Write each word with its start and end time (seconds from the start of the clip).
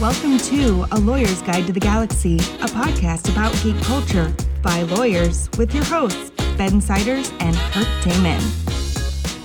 Welcome 0.00 0.38
to 0.38 0.86
A 0.90 0.98
Lawyer's 0.98 1.40
Guide 1.42 1.68
to 1.68 1.72
the 1.72 1.78
Galaxy, 1.78 2.34
a 2.34 2.66
podcast 2.66 3.30
about 3.30 3.52
geek 3.62 3.80
culture 3.84 4.34
by 4.60 4.82
lawyers 4.82 5.48
with 5.56 5.72
your 5.72 5.84
hosts, 5.84 6.32
Ben 6.58 6.80
Siders 6.80 7.32
and 7.38 7.54
Kurt 7.54 7.86
Damon. 8.02 8.63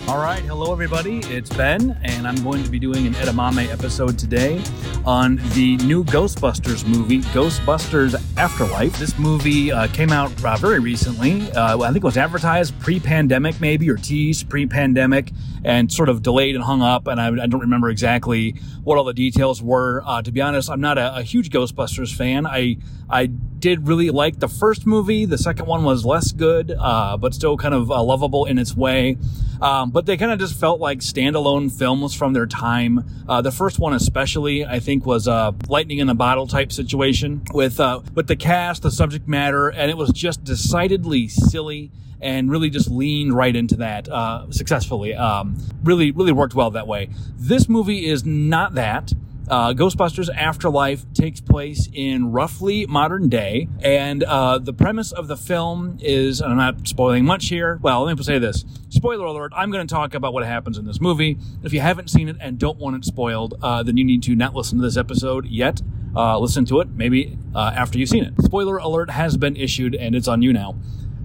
All 0.09 0.17
right, 0.17 0.41
hello 0.41 0.71
everybody. 0.71 1.19
It's 1.25 1.55
Ben, 1.55 1.95
and 2.01 2.27
I'm 2.27 2.41
going 2.43 2.63
to 2.63 2.69
be 2.71 2.79
doing 2.79 3.05
an 3.05 3.13
edamame 3.13 3.71
episode 3.71 4.17
today 4.17 4.59
on 5.05 5.35
the 5.53 5.77
new 5.85 6.03
Ghostbusters 6.03 6.83
movie, 6.83 7.19
Ghostbusters 7.21 8.19
Afterlife. 8.35 8.97
This 8.97 9.19
movie 9.19 9.71
uh, 9.71 9.85
came 9.89 10.11
out 10.11 10.31
uh, 10.43 10.57
very 10.57 10.79
recently. 10.79 11.43
Uh, 11.51 11.77
I 11.77 11.91
think 11.91 11.97
it 11.97 12.03
was 12.03 12.17
advertised 12.17 12.77
pre-pandemic, 12.79 13.61
maybe, 13.61 13.87
or 13.87 13.97
teased 13.97 14.49
pre-pandemic, 14.49 15.31
and 15.63 15.91
sort 15.91 16.09
of 16.09 16.23
delayed 16.23 16.55
and 16.55 16.63
hung 16.63 16.81
up. 16.81 17.05
And 17.05 17.21
I, 17.21 17.27
I 17.27 17.45
don't 17.45 17.61
remember 17.61 17.91
exactly 17.91 18.55
what 18.83 18.97
all 18.97 19.03
the 19.03 19.13
details 19.13 19.61
were. 19.61 20.01
Uh, 20.03 20.23
to 20.23 20.31
be 20.31 20.41
honest, 20.41 20.71
I'm 20.71 20.81
not 20.81 20.97
a, 20.97 21.17
a 21.17 21.21
huge 21.21 21.51
Ghostbusters 21.51 22.15
fan. 22.15 22.47
I 22.47 22.77
I 23.11 23.27
did 23.59 23.87
really 23.87 24.09
like 24.09 24.39
the 24.39 24.47
first 24.47 24.85
movie. 24.85 25.25
The 25.25 25.37
second 25.37 25.65
one 25.65 25.83
was 25.83 26.05
less 26.05 26.31
good, 26.31 26.71
uh, 26.77 27.17
but 27.17 27.33
still 27.33 27.57
kind 27.57 27.73
of 27.73 27.91
uh, 27.91 28.01
lovable 28.01 28.45
in 28.45 28.57
its 28.57 28.75
way. 28.75 29.17
Um, 29.61 29.91
but 29.91 30.05
they 30.05 30.15
kind 30.15 30.31
of 30.31 30.39
just 30.39 30.57
felt 30.57 30.79
like 30.79 30.99
standalone 30.99 31.71
films 31.71 32.13
from 32.13 32.33
their 32.33 32.45
time. 32.45 33.03
Uh, 33.27 33.41
the 33.41 33.51
first 33.51 33.77
one, 33.77 33.93
especially, 33.93 34.65
I 34.65 34.79
think, 34.79 35.05
was 35.05 35.27
a 35.27 35.53
lightning 35.67 35.97
in 35.97 36.09
a 36.09 36.15
bottle 36.15 36.47
type 36.47 36.71
situation 36.71 37.41
with 37.53 37.79
uh, 37.79 38.01
with 38.15 38.27
the 38.27 38.35
cast, 38.37 38.83
the 38.83 38.91
subject 38.91 39.27
matter, 39.27 39.67
and 39.69 39.91
it 39.91 39.97
was 39.97 40.11
just 40.11 40.43
decidedly 40.43 41.27
silly 41.27 41.91
and 42.21 42.51
really 42.51 42.69
just 42.69 42.89
leaned 42.89 43.33
right 43.33 43.55
into 43.55 43.75
that 43.77 44.09
uh, 44.09 44.49
successfully. 44.51 45.13
Um, 45.13 45.57
really, 45.83 46.11
really 46.11 46.31
worked 46.31 46.55
well 46.55 46.71
that 46.71 46.87
way. 46.87 47.09
This 47.37 47.69
movie 47.69 48.05
is 48.05 48.25
not 48.25 48.75
that. 48.75 49.13
Uh, 49.49 49.73
Ghostbusters 49.73 50.29
Afterlife 50.33 51.11
takes 51.13 51.41
place 51.41 51.89
in 51.91 52.31
roughly 52.31 52.85
modern 52.85 53.29
day, 53.29 53.67
and 53.81 54.23
uh, 54.23 54.59
the 54.59 54.73
premise 54.73 55.11
of 55.11 55.27
the 55.27 55.35
film 55.35 55.97
is, 56.01 56.39
I'm 56.39 56.55
not 56.55 56.87
spoiling 56.87 57.25
much 57.25 57.49
here. 57.49 57.79
Well, 57.81 58.03
let 58.03 58.15
me 58.15 58.23
say 58.23 58.37
this: 58.37 58.63
spoiler 58.89 59.25
alert. 59.25 59.51
I'm 59.55 59.71
going 59.71 59.87
to 59.87 59.91
talk 59.91 60.13
about 60.13 60.33
what 60.33 60.45
happens 60.45 60.77
in 60.77 60.85
this 60.85 61.01
movie. 61.01 61.37
If 61.63 61.73
you 61.73 61.79
haven't 61.79 62.11
seen 62.11 62.29
it 62.29 62.35
and 62.39 62.59
don't 62.59 62.77
want 62.77 62.97
it 62.97 63.05
spoiled, 63.05 63.55
uh, 63.63 63.81
then 63.81 63.97
you 63.97 64.03
need 64.03 64.21
to 64.23 64.35
not 64.35 64.53
listen 64.53 64.77
to 64.77 64.83
this 64.83 64.97
episode 64.97 65.47
yet. 65.47 65.81
Uh, 66.15 66.37
listen 66.37 66.65
to 66.65 66.79
it 66.81 66.89
maybe 66.89 67.37
uh, 67.55 67.71
after 67.75 67.97
you've 67.97 68.09
seen 68.09 68.23
it. 68.23 68.33
Spoiler 68.43 68.77
alert 68.77 69.09
has 69.09 69.35
been 69.35 69.55
issued, 69.55 69.95
and 69.95 70.15
it's 70.15 70.27
on 70.27 70.43
you 70.43 70.53
now. 70.53 70.75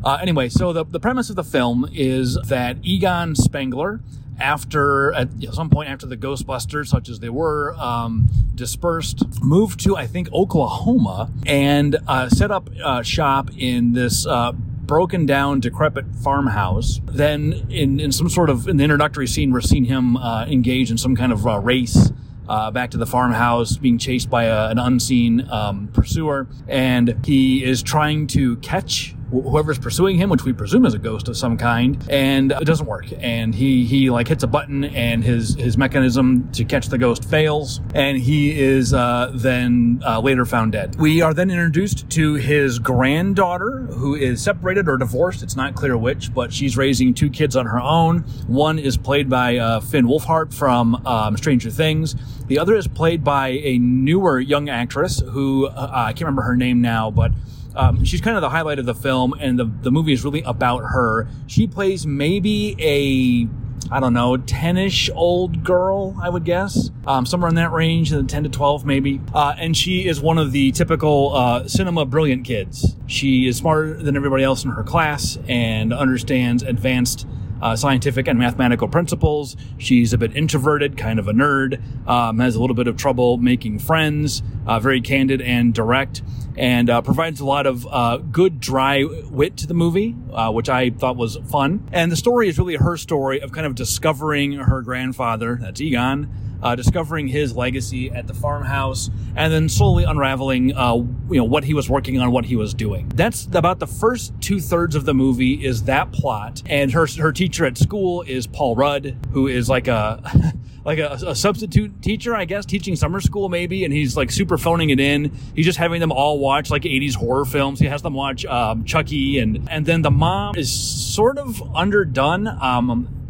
Uh, 0.03 0.19
anyway, 0.21 0.49
so 0.49 0.73
the, 0.73 0.85
the 0.85 1.01
premise 1.01 1.31
of 1.31 1.37
the 1.37 1.45
film 1.45 1.89
is 1.93 2.39
that 2.47 2.77
Egon 2.83 3.35
Spengler 3.35 4.01
after 4.39 5.13
at 5.13 5.29
some 5.53 5.71
point 5.71 5.89
after 5.89 6.07
the 6.07 6.17
Ghostbusters, 6.17 6.89
such 6.89 7.09
as 7.09 7.21
they 7.21 7.29
were, 7.29 7.75
um, 7.79 8.29
dispersed, 8.55 9.25
moved 9.43 9.81
to 9.81 9.97
I 9.97 10.07
think 10.07 10.33
Oklahoma 10.33 11.31
and 11.47 11.97
uh, 12.07 12.29
set 12.29 12.51
up 12.51 12.69
uh, 12.83 13.03
shop 13.03 13.51
in 13.57 13.93
this. 13.93 14.27
Uh, 14.27 14.53
broken 14.85 15.25
down, 15.25 15.61
decrepit 15.61 16.05
farmhouse. 16.17 17.01
Then, 17.07 17.67
in, 17.71 17.99
in 17.99 18.13
some 18.13 18.29
sort 18.29 18.51
of 18.51 18.69
in 18.69 18.77
the 18.77 18.85
introductory 18.85 19.27
scene, 19.27 19.51
we're 19.51 19.63
seeing 19.63 19.85
him 19.85 20.19
uh, 20.19 20.45
engage 20.45 20.91
in 20.91 20.99
some 20.99 21.17
kind 21.17 21.33
of 21.33 21.47
uh, 21.47 21.59
race 21.59 22.13
uh, 22.49 22.71
back 22.71 22.91
to 22.91 22.99
the 22.99 23.07
farmhouse, 23.07 23.77
being 23.77 23.99
chased 23.99 24.29
by 24.29 24.45
a, 24.45 24.69
an 24.69 24.79
unseen 24.79 25.49
um, 25.51 25.89
pursuer, 25.93 26.47
and 26.69 27.19
he 27.25 27.65
is 27.65 27.83
trying 27.83 28.27
to 28.29 28.57
catch 28.57 29.15
whoever's 29.43 29.79
pursuing 29.79 30.17
him, 30.17 30.31
which 30.31 30.45
we 30.45 30.53
presume 30.53 30.87
is 30.87 30.95
a 30.95 30.99
ghost 30.99 31.29
of 31.29 31.37
some 31.37 31.57
kind, 31.57 32.03
and 32.09 32.53
it 32.53 32.65
doesn't 32.65 32.87
work. 32.87 33.07
And 33.19 33.55
he 33.55 33.85
he 33.85 34.11
like 34.11 34.29
hits 34.29 34.43
a 34.43 34.47
button, 34.47 34.85
and 34.85 35.25
his 35.25 35.55
his 35.55 35.77
mechanism 35.77 36.51
to 36.53 36.65
catch 36.65 36.89
the 36.89 36.99
ghost 36.99 37.25
fails, 37.25 37.81
and 37.95 38.19
he 38.19 38.59
is 38.59 38.93
uh, 38.95 39.33
then 39.35 40.03
uh, 40.07 40.21
later 40.21 40.45
found 40.45 40.73
dead. 40.73 40.97
We 40.99 41.23
are 41.23 41.35
then 41.35 41.51
introduced 41.51 42.09
to 42.11 42.35
his 42.35 42.79
granddaughter, 42.79 43.87
who 43.93 44.15
is 44.15 44.43
separated 44.43 44.89
or 44.89 44.97
divorced. 44.97 45.43
It's 45.43 45.57
not 45.57 45.75
clear 45.75 45.97
which, 45.97 46.33
but 46.33 46.53
she's 46.53 46.77
raising 46.77 47.15
two 47.15 47.31
kids 47.31 47.57
on 47.57 47.67
her 47.67 47.81
own. 47.81 48.21
One 48.47 48.79
is 48.79 48.97
played 48.97 49.29
by 49.29 49.59
uh, 49.59 49.81
Finn 49.81 50.07
Wolfhard 50.07 50.55
from 50.55 50.95
um, 51.07 51.37
Stranger 51.37 51.71
Things. 51.71 52.15
The 52.47 52.59
other 52.59 52.77
is 52.77 52.87
played 52.87 53.25
by 53.25 53.49
a 53.49 53.79
newer 53.79 54.39
young 54.39 54.69
actress 54.69 55.21
who 55.21 55.67
uh, 55.67 55.91
I 55.93 56.13
can't 56.13 56.23
remember 56.23 56.43
her 56.43 56.57
name 56.57 56.81
now, 56.81 57.11
but 57.11 57.33
um, 57.77 58.05
she's 58.05 58.21
kind 58.21 58.37
of 58.37 58.41
the 58.41 58.51
highlight 58.51 58.79
of 58.79 58.87
the 58.87 58.95
film, 58.95 59.35
and 59.41 59.59
the, 59.59 59.71
the 59.83 59.91
movie 59.91 60.13
is 60.13 60.25
really 60.25 60.43
about 60.43 60.81
her. 60.81 61.27
She 61.47 61.67
plays 61.67 62.07
maybe 62.07 62.77
a 62.79 63.49
I 63.91 64.01
don't 64.01 64.15
know, 64.15 64.37
10 64.37 64.79
ish 64.79 65.11
old 65.15 65.63
girl, 65.63 66.17
I 66.21 66.29
would 66.29 66.45
guess. 66.45 66.91
Um, 67.07 67.27
somewhere 67.27 67.49
in 67.49 67.55
that 67.57 67.71
range, 67.73 68.11
10 68.11 68.27
to 68.27 68.49
12 68.49 68.85
maybe. 68.85 69.21
Uh, 69.33 69.55
and 69.59 69.77
she 69.77 70.09
is 70.09 70.21
one 70.21 70.39
of 70.39 70.53
the 70.53 70.73
typical 70.73 71.35
uh, 71.35 71.69
cinema 71.69 72.07
brilliant 72.07 72.45
kids. 72.45 72.97
She 73.07 73.47
is 73.47 73.59
smarter 73.59 73.95
than 73.95 74.17
everybody 74.17 74.43
else 74.43 74.65
in 74.65 74.71
her 74.71 74.83
class 74.83 75.39
and 75.49 75.93
understands 75.93 76.63
advanced 76.63 77.27
uh, 77.63 77.77
scientific 77.77 78.29
and 78.29 78.39
mathematical 78.39 78.89
principles. 78.89 79.57
She's 79.79 80.13
a 80.13 80.19
bit 80.19 80.37
introverted, 80.37 80.97
kind 80.97 81.19
of 81.19 81.29
a 81.29 81.33
nerd, 81.33 81.81
um, 82.09 82.39
has 82.39 82.57
a 82.57 82.61
little 82.61 82.77
bit 82.77 82.87
of 82.87 82.97
trouble 82.97 83.37
making 83.37 83.79
friends, 83.79 84.43
uh, 84.67 84.81
very 84.81 85.01
candid 85.01 85.41
and 85.41 85.75
direct, 85.75 86.23
and 86.57 86.89
uh, 86.89 87.03
provides 87.03 87.41
a 87.41 87.45
lot 87.45 87.67
of 87.67 87.87
uh, 87.91 88.19
good, 88.19 88.61
dry 88.61 89.05
wit 89.05 89.57
to 89.59 89.67
the 89.67 89.75
movie, 89.75 90.15
uh, 90.33 90.51
which 90.53 90.69
I 90.69 90.91
thought 90.91 91.17
was 91.17 91.37
fun. 91.51 91.89
And 91.93 92.13
the 92.13 92.17
story 92.17 92.49
is 92.49 92.59
really 92.59 92.77
her 92.77 92.97
story 92.97 93.41
of 93.41 93.53
kind 93.53 93.67
of 93.67 93.75
discovering 93.75 94.53
her 94.53 94.83
grandfather, 94.83 95.59
that's 95.61 95.81
Egon, 95.81 96.31
uh, 96.65 96.75
discovering 96.75 97.29
his 97.29 97.55
legacy 97.55 98.11
at 98.11 98.27
the 98.27 98.35
farmhouse, 98.35 99.11
and 99.37 99.53
then 99.53 99.69
slowly 99.69 100.05
unraveling, 100.05 100.75
uh, 100.75 100.95
you 100.95 101.37
know, 101.37 101.45
what 101.45 101.63
he 101.63 101.75
was 101.75 101.89
working 101.91 102.19
on, 102.19 102.33
what 102.33 102.47
he 102.47 102.57
was 102.57 102.73
doing. 102.73 103.09
That's 103.15 103.47
about 103.53 103.79
the 103.79 103.87
first 103.87 104.33
two 104.41 104.61
thirds 104.61 104.97
of 104.97 105.05
the 105.05 105.15
movie 105.15 105.65
is 105.65 105.85
that 105.85 106.13
plot, 106.13 106.63
and 106.67 106.91
her 106.93 107.07
her 107.19 107.33
teacher 107.33 107.67
at 107.67 107.77
school 107.77 108.23
is 108.23 108.47
Paul 108.47 108.75
Rudd, 108.75 109.17
who 109.33 109.47
is 109.47 109.69
like 109.69 109.87
a. 109.87 110.53
like 110.85 110.99
a, 110.99 111.19
a, 111.27 111.35
substitute 111.35 112.03
teacher, 112.03 112.37
I 112.37 112.45
guess, 112.45 112.67
teaching 112.67 112.95
summer 112.95 113.19
school 113.19 113.49
maybe, 113.49 113.85
and 113.85 113.93
he's 113.93 114.19
like 114.19 114.31
super 114.31 114.59
phoning 114.59 114.91
it 114.91 115.01
in. 115.01 115.33
He's 115.55 115.65
just 115.65 115.79
having 115.79 115.99
them 115.99 116.13
all 116.13 116.39
watch 116.39 116.71
like 116.71 116.83
80s 116.83 117.15
horror 117.15 117.47
films. 117.47 117.81
He 117.81 117.87
has 117.87 118.03
them 118.03 118.13
watch 118.13 118.45
um, 118.45 118.85
Chucky, 118.85 119.39
and 119.39 119.67
and 119.71 119.87
then 119.87 120.03
the 120.03 120.11
mom 120.11 120.57
is 120.57 120.71
sort 120.71 121.39
of 121.39 121.63
underdone. 121.75 122.47
Um, 122.47 123.24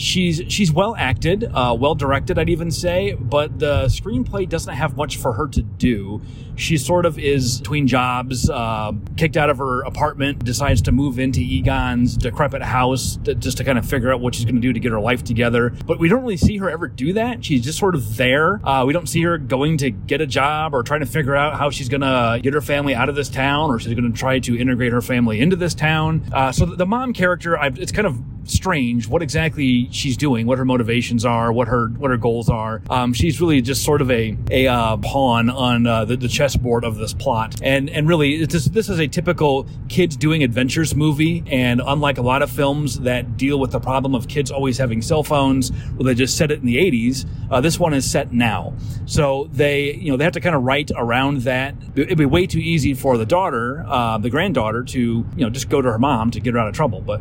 she's 0.00 0.42
she's 0.48 0.72
well 0.72 0.96
acted, 0.96 1.44
uh, 1.44 1.76
well 1.78 1.94
directed, 1.94 2.38
I'd 2.38 2.48
even 2.48 2.70
say, 2.70 3.14
but 3.14 3.58
the 3.58 3.84
screenplay 3.84 4.48
doesn't 4.48 4.74
have 4.74 4.96
much 4.96 5.18
for 5.18 5.34
her 5.34 5.46
to 5.48 5.62
do. 5.62 6.22
She 6.56 6.76
sort 6.76 7.06
of 7.06 7.18
is 7.18 7.58
between 7.58 7.86
jobs, 7.86 8.50
uh, 8.50 8.92
kicked 9.16 9.36
out 9.36 9.48
of 9.48 9.58
her 9.58 9.82
apartment, 9.82 10.44
decides 10.44 10.82
to 10.82 10.92
move 10.92 11.18
into 11.18 11.40
Egon's 11.40 12.16
decrepit 12.16 12.62
house 12.62 13.18
to, 13.24 13.34
just 13.34 13.58
to 13.58 13.64
kind 13.64 13.78
of 13.78 13.86
figure 13.86 14.12
out 14.12 14.20
what 14.20 14.34
she's 14.34 14.44
going 14.44 14.56
to 14.56 14.60
do 14.60 14.72
to 14.72 14.80
get 14.80 14.92
her 14.92 15.00
life 15.00 15.24
together. 15.24 15.70
But 15.86 15.98
we 15.98 16.08
don't 16.08 16.22
really 16.22 16.36
see 16.36 16.58
her 16.58 16.68
ever 16.68 16.88
do 16.88 17.14
that. 17.14 17.44
She's 17.44 17.64
just 17.64 17.78
sort 17.78 17.94
of 17.94 18.16
there. 18.16 18.66
Uh, 18.66 18.84
we 18.84 18.92
don't 18.92 19.08
see 19.08 19.22
her 19.22 19.38
going 19.38 19.78
to 19.78 19.90
get 19.90 20.20
a 20.20 20.26
job 20.26 20.74
or 20.74 20.82
trying 20.82 21.00
to 21.00 21.06
figure 21.06 21.34
out 21.34 21.58
how 21.58 21.70
she's 21.70 21.88
going 21.88 22.02
to 22.02 22.40
get 22.42 22.52
her 22.52 22.60
family 22.60 22.94
out 22.94 23.08
of 23.08 23.14
this 23.14 23.28
town 23.28 23.70
or 23.70 23.78
she's 23.78 23.94
going 23.94 24.10
to 24.10 24.18
try 24.18 24.38
to 24.40 24.58
integrate 24.58 24.92
her 24.92 25.00
family 25.00 25.40
into 25.40 25.56
this 25.56 25.74
town. 25.74 26.22
Uh, 26.32 26.52
so 26.52 26.66
the 26.66 26.86
mom 26.86 27.14
character, 27.14 27.58
I've, 27.58 27.78
it's 27.78 27.92
kind 27.92 28.06
of 28.06 28.20
strange 28.44 29.08
what 29.08 29.22
exactly 29.22 29.89
she's 29.90 30.16
doing, 30.16 30.46
what 30.46 30.58
her 30.58 30.64
motivations 30.64 31.24
are, 31.24 31.52
what 31.52 31.68
her 31.68 31.88
what 31.88 32.10
her 32.10 32.16
goals 32.16 32.48
are. 32.48 32.82
Um, 32.90 33.12
she's 33.12 33.40
really 33.40 33.60
just 33.60 33.84
sort 33.84 34.00
of 34.00 34.10
a 34.10 34.36
a 34.50 34.66
uh, 34.66 34.96
pawn 34.98 35.50
on 35.50 35.86
uh, 35.86 36.04
the, 36.04 36.16
the 36.16 36.28
chessboard 36.28 36.84
of 36.84 36.96
this 36.96 37.12
plot, 37.12 37.60
and 37.62 37.90
and 37.90 38.08
really 38.08 38.46
just, 38.46 38.72
this 38.72 38.88
is 38.88 38.98
a 38.98 39.08
typical 39.08 39.66
kids 39.88 40.16
doing 40.16 40.42
adventures 40.42 40.94
movie. 40.94 41.42
And 41.46 41.80
unlike 41.84 42.18
a 42.18 42.22
lot 42.22 42.42
of 42.42 42.50
films 42.50 43.00
that 43.00 43.36
deal 43.36 43.58
with 43.58 43.72
the 43.72 43.80
problem 43.80 44.14
of 44.14 44.28
kids 44.28 44.50
always 44.50 44.78
having 44.78 45.02
cell 45.02 45.22
phones, 45.22 45.72
well, 45.94 46.04
they 46.04 46.14
just 46.14 46.36
set 46.36 46.50
it 46.50 46.60
in 46.60 46.66
the 46.66 46.76
80s. 46.76 47.26
Uh, 47.50 47.60
this 47.60 47.78
one 47.78 47.94
is 47.94 48.08
set 48.08 48.32
now, 48.32 48.74
so 49.06 49.48
they 49.52 49.94
you 49.94 50.10
know 50.10 50.16
they 50.16 50.24
have 50.24 50.34
to 50.34 50.40
kind 50.40 50.54
of 50.54 50.62
write 50.62 50.90
around 50.96 51.42
that. 51.42 51.74
It'd 51.94 52.18
be 52.18 52.26
way 52.26 52.46
too 52.46 52.58
easy 52.58 52.94
for 52.94 53.18
the 53.18 53.26
daughter, 53.26 53.84
uh, 53.88 54.18
the 54.18 54.30
granddaughter, 54.30 54.82
to 54.84 55.00
you 55.00 55.26
know 55.36 55.50
just 55.50 55.68
go 55.68 55.82
to 55.82 55.90
her 55.90 55.98
mom 55.98 56.30
to 56.32 56.40
get 56.40 56.54
her 56.54 56.60
out 56.60 56.68
of 56.68 56.74
trouble. 56.74 57.00
But 57.00 57.20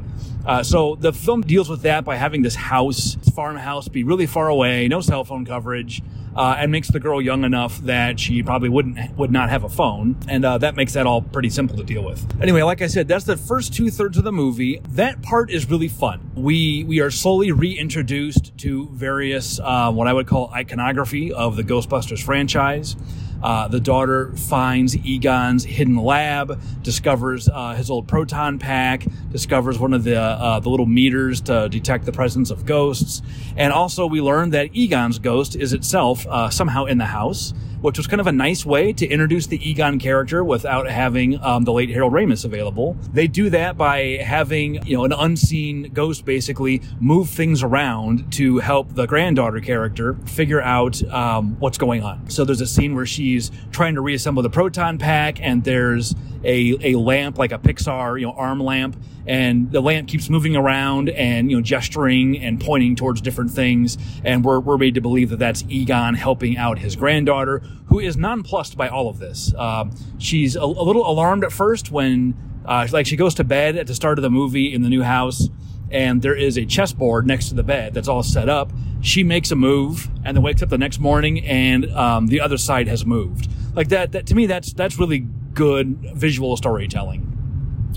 uh, 0.49 0.63
so 0.63 0.95
the 0.95 1.13
film 1.13 1.41
deals 1.41 1.69
with 1.69 1.83
that 1.83 2.03
by 2.03 2.15
having 2.15 2.41
this 2.41 2.55
house, 2.55 3.13
this 3.13 3.29
farmhouse, 3.29 3.87
be 3.87 4.03
really 4.03 4.25
far 4.25 4.47
away, 4.47 4.87
no 4.87 4.99
cell 4.99 5.23
phone 5.23 5.45
coverage, 5.45 6.01
uh, 6.35 6.55
and 6.57 6.71
makes 6.71 6.87
the 6.87 6.99
girl 6.99 7.21
young 7.21 7.43
enough 7.43 7.77
that 7.81 8.19
she 8.19 8.41
probably 8.41 8.67
wouldn't 8.67 9.15
would 9.15 9.31
not 9.31 9.51
have 9.51 9.63
a 9.63 9.69
phone, 9.69 10.17
and 10.27 10.43
uh, 10.43 10.57
that 10.57 10.75
makes 10.75 10.93
that 10.93 11.05
all 11.05 11.21
pretty 11.21 11.51
simple 11.51 11.77
to 11.77 11.83
deal 11.83 12.03
with. 12.03 12.25
Anyway, 12.41 12.63
like 12.63 12.81
I 12.81 12.87
said, 12.87 13.07
that's 13.07 13.25
the 13.25 13.37
first 13.37 13.75
two 13.75 13.91
thirds 13.91 14.17
of 14.17 14.23
the 14.23 14.31
movie. 14.31 14.81
That 14.89 15.21
part 15.21 15.51
is 15.51 15.69
really 15.69 15.87
fun. 15.87 16.31
We 16.33 16.83
we 16.83 16.99
are 16.99 17.11
slowly 17.11 17.51
reintroduced 17.51 18.57
to 18.57 18.87
various 18.87 19.59
uh, 19.59 19.91
what 19.91 20.07
I 20.07 20.13
would 20.13 20.25
call 20.25 20.49
iconography 20.51 21.31
of 21.31 21.57
the 21.57 21.63
Ghostbusters 21.63 22.23
franchise. 22.23 22.95
Uh, 23.41 23.67
the 23.67 23.79
daughter 23.79 24.31
finds 24.35 24.97
Egon's 24.97 25.63
hidden 25.63 25.95
lab, 25.95 26.61
discovers 26.83 27.47
uh, 27.47 27.73
his 27.75 27.89
old 27.89 28.07
proton 28.07 28.59
pack, 28.59 29.05
discovers 29.31 29.79
one 29.79 29.93
of 29.93 30.03
the 30.03 30.19
uh, 30.19 30.59
the 30.59 30.69
little 30.69 30.85
meters 30.85 31.41
to 31.41 31.69
detect 31.69 32.05
the 32.05 32.11
presence 32.11 32.49
of 32.49 32.65
ghosts, 32.65 33.21
and 33.55 33.71
also 33.71 34.05
we 34.05 34.21
learn 34.21 34.49
that 34.51 34.69
Egon's 34.73 35.19
ghost 35.19 35.55
is 35.55 35.73
itself 35.73 36.27
uh, 36.27 36.49
somehow 36.49 36.85
in 36.85 36.97
the 36.97 37.05
house. 37.05 37.53
Which 37.81 37.97
was 37.97 38.07
kind 38.07 38.19
of 38.19 38.27
a 38.27 38.31
nice 38.31 38.65
way 38.65 38.93
to 38.93 39.07
introduce 39.07 39.47
the 39.47 39.69
Egon 39.69 39.99
character 39.99 40.43
without 40.43 40.89
having 40.89 41.41
um, 41.43 41.63
the 41.63 41.73
late 41.73 41.89
Harold 41.89 42.13
Ramis 42.13 42.45
available. 42.45 42.97
They 43.13 43.27
do 43.27 43.49
that 43.49 43.77
by 43.77 44.19
having 44.23 44.85
you 44.85 44.97
know 44.97 45.05
an 45.05 45.13
unseen 45.13 45.91
ghost 45.93 46.25
basically 46.25 46.81
move 46.99 47.29
things 47.29 47.63
around 47.63 48.31
to 48.33 48.59
help 48.59 48.93
the 48.95 49.05
granddaughter 49.05 49.59
character 49.59 50.15
figure 50.25 50.61
out 50.61 51.01
um, 51.11 51.59
what's 51.59 51.77
going 51.77 52.03
on. 52.03 52.29
So 52.29 52.45
there's 52.45 52.61
a 52.61 52.67
scene 52.67 52.95
where 52.95 53.05
she's 53.05 53.51
trying 53.71 53.95
to 53.95 54.01
reassemble 54.01 54.43
the 54.43 54.49
proton 54.49 54.97
pack, 54.97 55.41
and 55.41 55.63
there's 55.63 56.15
a, 56.43 56.77
a 56.81 56.95
lamp 56.95 57.37
like 57.37 57.51
a 57.51 57.59
Pixar 57.59 58.19
you 58.19 58.25
know 58.25 58.33
arm 58.33 58.59
lamp, 58.59 58.95
and 59.29 59.71
the 59.71 59.79
lamp 59.79 60.07
keeps 60.07 60.27
moving 60.27 60.55
around 60.55 61.09
and 61.09 61.51
you 61.51 61.57
know 61.57 61.61
gesturing 61.61 62.39
and 62.39 62.59
pointing 62.59 62.95
towards 62.95 63.21
different 63.21 63.51
things, 63.51 63.97
and 64.25 64.43
we're 64.43 64.59
we're 64.59 64.79
made 64.79 64.95
to 64.95 65.01
believe 65.01 65.29
that 65.29 65.37
that's 65.37 65.63
Egon 65.69 66.15
helping 66.15 66.57
out 66.57 66.79
his 66.79 66.95
granddaughter, 66.95 67.59
who 67.85 67.99
is 67.99 68.17
nonplussed 68.17 68.75
by 68.75 68.89
all 68.89 69.07
of 69.07 69.19
this. 69.19 69.53
Um, 69.53 69.91
she's 70.17 70.55
a, 70.55 70.61
a, 70.61 70.65
little 70.65 71.07
alarmed 71.07 71.43
at 71.43 71.51
first 71.51 71.91
when 71.91 72.35
uh, 72.65 72.87
like 72.91 73.05
she 73.05 73.15
goes 73.15 73.35
to 73.35 73.43
bed 73.43 73.77
at 73.77 73.85
the 73.85 73.93
start 73.93 74.17
of 74.17 74.23
the 74.23 74.31
movie 74.31 74.73
in 74.73 74.81
the 74.81 74.89
new 74.89 75.03
house 75.03 75.47
and 75.91 76.21
there 76.21 76.35
is 76.35 76.57
a 76.57 76.65
chessboard 76.65 77.25
next 77.25 77.49
to 77.49 77.55
the 77.55 77.63
bed 77.63 77.93
that's 77.93 78.07
all 78.07 78.23
set 78.23 78.49
up. 78.49 78.71
She 79.01 79.23
makes 79.23 79.51
a 79.51 79.55
move 79.55 80.09
and 80.23 80.35
then 80.35 80.43
wakes 80.43 80.61
up 80.61 80.69
the 80.69 80.77
next 80.77 80.99
morning 80.99 81.45
and 81.45 81.91
um, 81.93 82.27
the 82.27 82.41
other 82.41 82.57
side 82.57 82.87
has 82.87 83.05
moved. 83.05 83.49
Like 83.75 83.89
that, 83.89 84.11
that 84.11 84.25
to 84.27 84.35
me, 84.35 84.45
that's 84.45 84.73
that's 84.73 84.99
really 84.99 85.19
good 85.53 85.97
visual 86.15 86.55
storytelling. 86.57 87.28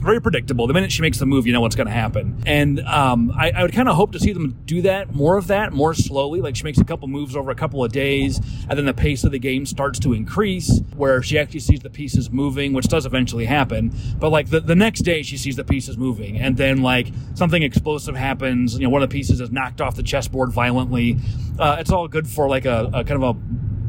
Very 0.03 0.21
predictable. 0.21 0.67
The 0.67 0.75
minute 0.75 0.91
she 0.91 1.01
makes 1.01 1.19
the 1.19 1.27
move, 1.27 1.47
you 1.47 1.53
know 1.53 1.61
what's 1.61 1.77
going 1.77 1.87
to 1.87 1.93
happen. 1.93 2.43
And 2.45 2.81
um, 2.81 3.31
I, 3.39 3.53
I, 3.53 3.63
would 3.63 3.73
kind 3.73 3.89
of 3.89 3.95
hope 3.95 4.11
to 4.13 4.19
see 4.19 4.33
them 4.33 4.61
do 4.65 4.83
that, 4.83 5.15
more 5.15 5.37
of 5.37 5.47
that, 5.47 5.73
more 5.73 5.95
slowly. 5.95 6.41
Like 6.41 6.57
she 6.57 6.65
makes 6.65 6.79
a 6.79 6.85
couple 6.85 7.07
moves 7.07 7.37
over 7.37 7.53
a 7.53 7.55
couple 7.55 7.85
of 7.85 7.93
days, 7.93 8.41
and 8.69 8.77
then 8.77 8.85
the 8.85 8.95
pace 8.95 9.23
of 9.23 9.31
the 9.31 9.39
game 9.39 9.65
starts 9.65 10.01
to 10.01 10.13
increase, 10.13 10.81
where 10.97 11.23
she 11.23 11.39
actually 11.39 11.61
sees 11.61 11.81
the 11.81 11.91
pieces 11.91 12.33
moving, 12.33 12.73
which 12.73 12.89
does 12.89 13.07
eventually 13.07 13.45
happen. 13.45 13.95
But 14.19 14.31
like 14.31 14.51
the, 14.51 14.59
the 14.59 14.75
next 14.75 15.03
day, 15.03 15.23
she 15.23 15.37
sees 15.37 15.55
the 15.55 15.65
pieces 15.65 15.97
moving, 15.97 16.37
and 16.37 16.57
then 16.57 16.83
like 16.83 17.13
something 17.35 17.63
explosive 17.63 18.17
happens. 18.17 18.75
You 18.75 18.85
know, 18.85 18.91
one 18.91 19.05
of 19.05 19.09
the 19.09 19.15
pieces 19.15 19.41
is 19.41 19.53
knocked 19.53 19.81
off 19.81 19.95
the 19.95 20.03
chessboard 20.03 20.51
violently. 20.51 21.17
Uh, 21.61 21.77
it's 21.79 21.93
all 21.93 22.09
good 22.09 22.27
for 22.27 22.49
like 22.49 22.65
a, 22.65 22.91
a 22.93 23.05
kind 23.05 23.23
of 23.23 23.37
a 23.37 23.39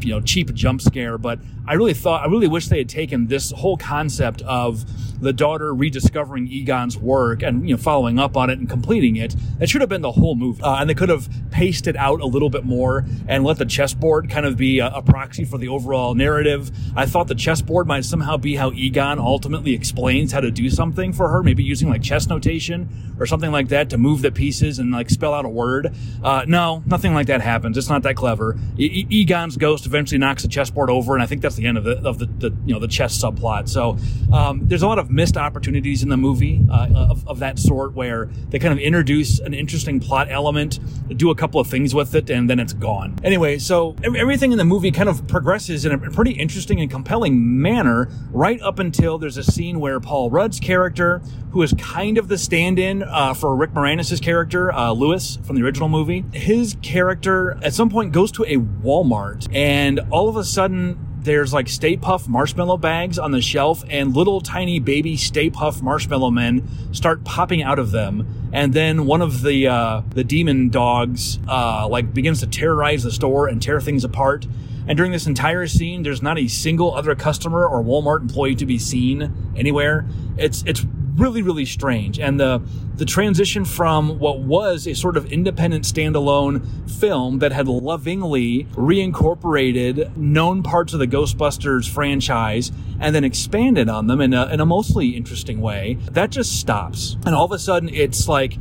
you 0.05 0.13
know 0.13 0.21
cheap 0.21 0.53
jump 0.53 0.81
scare 0.81 1.17
but 1.17 1.39
i 1.67 1.73
really 1.73 1.93
thought 1.93 2.23
i 2.25 2.29
really 2.29 2.47
wish 2.47 2.67
they 2.67 2.77
had 2.79 2.89
taken 2.89 3.27
this 3.27 3.51
whole 3.51 3.77
concept 3.77 4.41
of 4.43 4.85
the 5.23 5.33
daughter 5.33 5.73
rediscovering 5.73 6.47
egon's 6.47 6.97
work 6.97 7.41
and 7.41 7.67
you 7.67 7.75
know 7.75 7.81
following 7.81 8.19
up 8.19 8.35
on 8.35 8.49
it 8.49 8.59
and 8.59 8.69
completing 8.69 9.15
it. 9.15 9.35
That 9.57 9.69
should 9.69 9.81
have 9.81 9.89
been 9.89 10.01
the 10.01 10.11
whole 10.11 10.35
movie. 10.35 10.61
Uh, 10.61 10.75
and 10.75 10.89
they 10.89 10.93
could 10.93 11.09
have 11.09 11.29
paced 11.49 11.87
it 11.87 11.95
out 11.95 12.19
a 12.19 12.25
little 12.25 12.49
bit 12.49 12.65
more 12.65 13.05
and 13.27 13.43
let 13.43 13.57
the 13.57 13.65
chessboard 13.65 14.29
kind 14.29 14.45
of 14.45 14.57
be 14.57 14.79
a, 14.79 14.87
a 14.87 15.01
proxy 15.01 15.45
for 15.45 15.57
the 15.57 15.69
overall 15.69 16.13
narrative. 16.13 16.71
I 16.95 17.05
thought 17.05 17.27
the 17.27 17.35
chessboard 17.35 17.87
might 17.87 18.03
somehow 18.03 18.37
be 18.37 18.55
how 18.55 18.71
egon 18.73 19.17
ultimately 19.17 19.73
explains 19.73 20.33
how 20.33 20.41
to 20.41 20.51
do 20.51 20.69
something 20.69 21.13
for 21.13 21.29
her 21.29 21.41
maybe 21.41 21.63
using 21.63 21.89
like 21.89 22.03
chess 22.03 22.27
notation 22.27 22.89
or 23.19 23.25
something 23.25 23.51
like 23.51 23.69
that 23.69 23.89
to 23.91 23.97
move 23.97 24.21
the 24.21 24.31
pieces 24.31 24.79
and 24.79 24.91
like 24.91 25.09
spell 25.09 25.33
out 25.33 25.45
a 25.45 25.49
word. 25.49 25.95
Uh, 26.21 26.43
no 26.47 26.83
nothing 26.85 27.13
like 27.13 27.27
that 27.27 27.41
happens. 27.41 27.77
It's 27.77 27.89
not 27.89 28.03
that 28.03 28.15
clever. 28.15 28.57
E- 28.77 29.07
egon's 29.09 29.55
ghost 29.55 29.85
eventually 29.85 30.19
knocks 30.19 30.43
the 30.43 30.49
chessboard 30.49 30.89
over, 30.89 31.13
and 31.13 31.23
I 31.23 31.27
think 31.27 31.41
that's 31.41 31.52
the 31.55 31.65
end 31.65 31.77
of 31.77 31.83
the 31.83 31.97
of 32.07 32.19
the, 32.19 32.25
the 32.25 32.55
you 32.65 32.73
know 32.73 32.79
the 32.79 32.87
chess 32.87 33.17
subplot. 33.21 33.69
So 33.69 33.97
um, 34.33 34.61
there's 34.67 34.81
a 34.81 34.87
lot 34.87 34.99
of 34.99 35.09
missed 35.09 35.37
opportunities 35.37 36.03
in 36.03 36.09
the 36.09 36.17
movie 36.17 36.65
uh, 36.71 36.87
of, 36.93 37.27
of 37.27 37.39
that 37.39 37.59
sort 37.59 37.93
where 37.93 38.25
they 38.49 38.59
kind 38.59 38.73
of 38.73 38.79
introduce 38.79 39.39
an 39.39 39.53
interesting 39.53 39.99
plot 39.99 40.27
element, 40.29 40.79
do 41.17 41.29
a 41.29 41.35
couple 41.35 41.59
of 41.59 41.67
things 41.67 41.93
with 41.93 42.15
it, 42.15 42.29
and 42.29 42.49
then 42.49 42.59
it's 42.59 42.73
gone. 42.73 43.17
Anyway, 43.23 43.57
so 43.57 43.95
everything 44.03 44.51
in 44.51 44.57
the 44.57 44.65
movie 44.65 44.91
kind 44.91 45.09
of 45.09 45.27
progresses 45.27 45.85
in 45.85 45.91
a 45.91 45.97
pretty 45.97 46.31
interesting 46.31 46.79
and 46.79 46.89
compelling 46.89 47.61
manner 47.61 48.09
right 48.31 48.61
up 48.61 48.79
until 48.79 49.17
there's 49.17 49.37
a 49.37 49.43
scene 49.43 49.79
where 49.79 49.99
Paul 49.99 50.29
Rudd's 50.29 50.59
character, 50.59 51.21
who 51.51 51.61
is 51.61 51.73
kind 51.77 52.17
of 52.17 52.27
the 52.27 52.37
stand-in 52.37 53.03
uh, 53.03 53.33
for 53.33 53.55
Rick 53.55 53.71
Moranis' 53.71 54.21
character, 54.21 54.71
uh, 54.71 54.91
Louis 54.91 55.37
from 55.43 55.55
the 55.55 55.63
original 55.63 55.89
movie, 55.89 56.25
his 56.33 56.75
character 56.81 57.57
at 57.63 57.73
some 57.73 57.89
point 57.89 58.11
goes 58.11 58.31
to 58.33 58.43
a 58.43 58.57
Walmart 58.57 59.47
and 59.53 59.99
all 60.11 60.29
of 60.29 60.35
a 60.35 60.43
sudden 60.43 60.97
there's 61.23 61.53
like 61.53 61.67
Stay 61.69 61.97
Puft 61.97 62.27
marshmallow 62.27 62.77
bags 62.77 63.17
on 63.17 63.31
the 63.31 63.41
shelf, 63.41 63.83
and 63.89 64.15
little 64.15 64.41
tiny 64.41 64.79
baby 64.79 65.17
Stay 65.17 65.49
Puft 65.49 65.81
marshmallow 65.81 66.31
men 66.31 66.67
start 66.93 67.23
popping 67.23 67.63
out 67.63 67.79
of 67.79 67.91
them. 67.91 68.49
And 68.53 68.73
then 68.73 69.05
one 69.05 69.21
of 69.21 69.41
the 69.41 69.67
uh, 69.67 70.01
the 70.09 70.23
demon 70.23 70.69
dogs 70.69 71.39
uh, 71.47 71.87
like 71.87 72.13
begins 72.13 72.39
to 72.41 72.47
terrorize 72.47 73.03
the 73.03 73.11
store 73.11 73.47
and 73.47 73.61
tear 73.61 73.81
things 73.81 74.03
apart. 74.03 74.45
And 74.87 74.97
during 74.97 75.13
this 75.13 75.27
entire 75.27 75.65
scene, 75.65 76.03
there's 76.03 76.21
not 76.21 76.37
a 76.37 76.47
single 76.47 76.93
other 76.93 77.15
customer 77.15 77.65
or 77.65 77.81
Walmart 77.81 78.21
employee 78.21 78.55
to 78.55 78.65
be 78.65 78.77
seen 78.77 79.33
anywhere. 79.55 80.05
It's 80.37 80.63
it's 80.65 80.85
really, 81.15 81.41
really 81.41 81.65
strange. 81.65 82.19
And 82.19 82.39
the 82.39 82.61
the 82.95 83.05
transition 83.05 83.65
from 83.65 84.19
what 84.19 84.39
was 84.39 84.85
a 84.85 84.93
sort 84.93 85.17
of 85.17 85.31
independent 85.31 85.83
standalone 85.83 86.63
film 86.89 87.39
that 87.39 87.51
had 87.51 87.67
lovingly 87.67 88.65
reincorporated 88.75 90.15
known 90.15 90.61
parts 90.61 90.93
of 90.93 90.99
the 90.99 91.07
Ghostbusters 91.07 91.89
franchise 91.89 92.71
and 92.99 93.15
then 93.15 93.23
expanded 93.23 93.89
on 93.89 94.05
them 94.05 94.21
in 94.21 94.33
a, 94.33 94.45
in 94.45 94.59
a 94.59 94.65
mostly 94.65 95.09
interesting 95.09 95.59
way, 95.59 95.97
that 96.11 96.29
just 96.29 96.59
stops. 96.59 97.17
And 97.25 97.33
all 97.33 97.45
of 97.45 97.51
a 97.51 97.57
sudden, 97.57 97.89
it's 97.89 98.27
like 98.27 98.59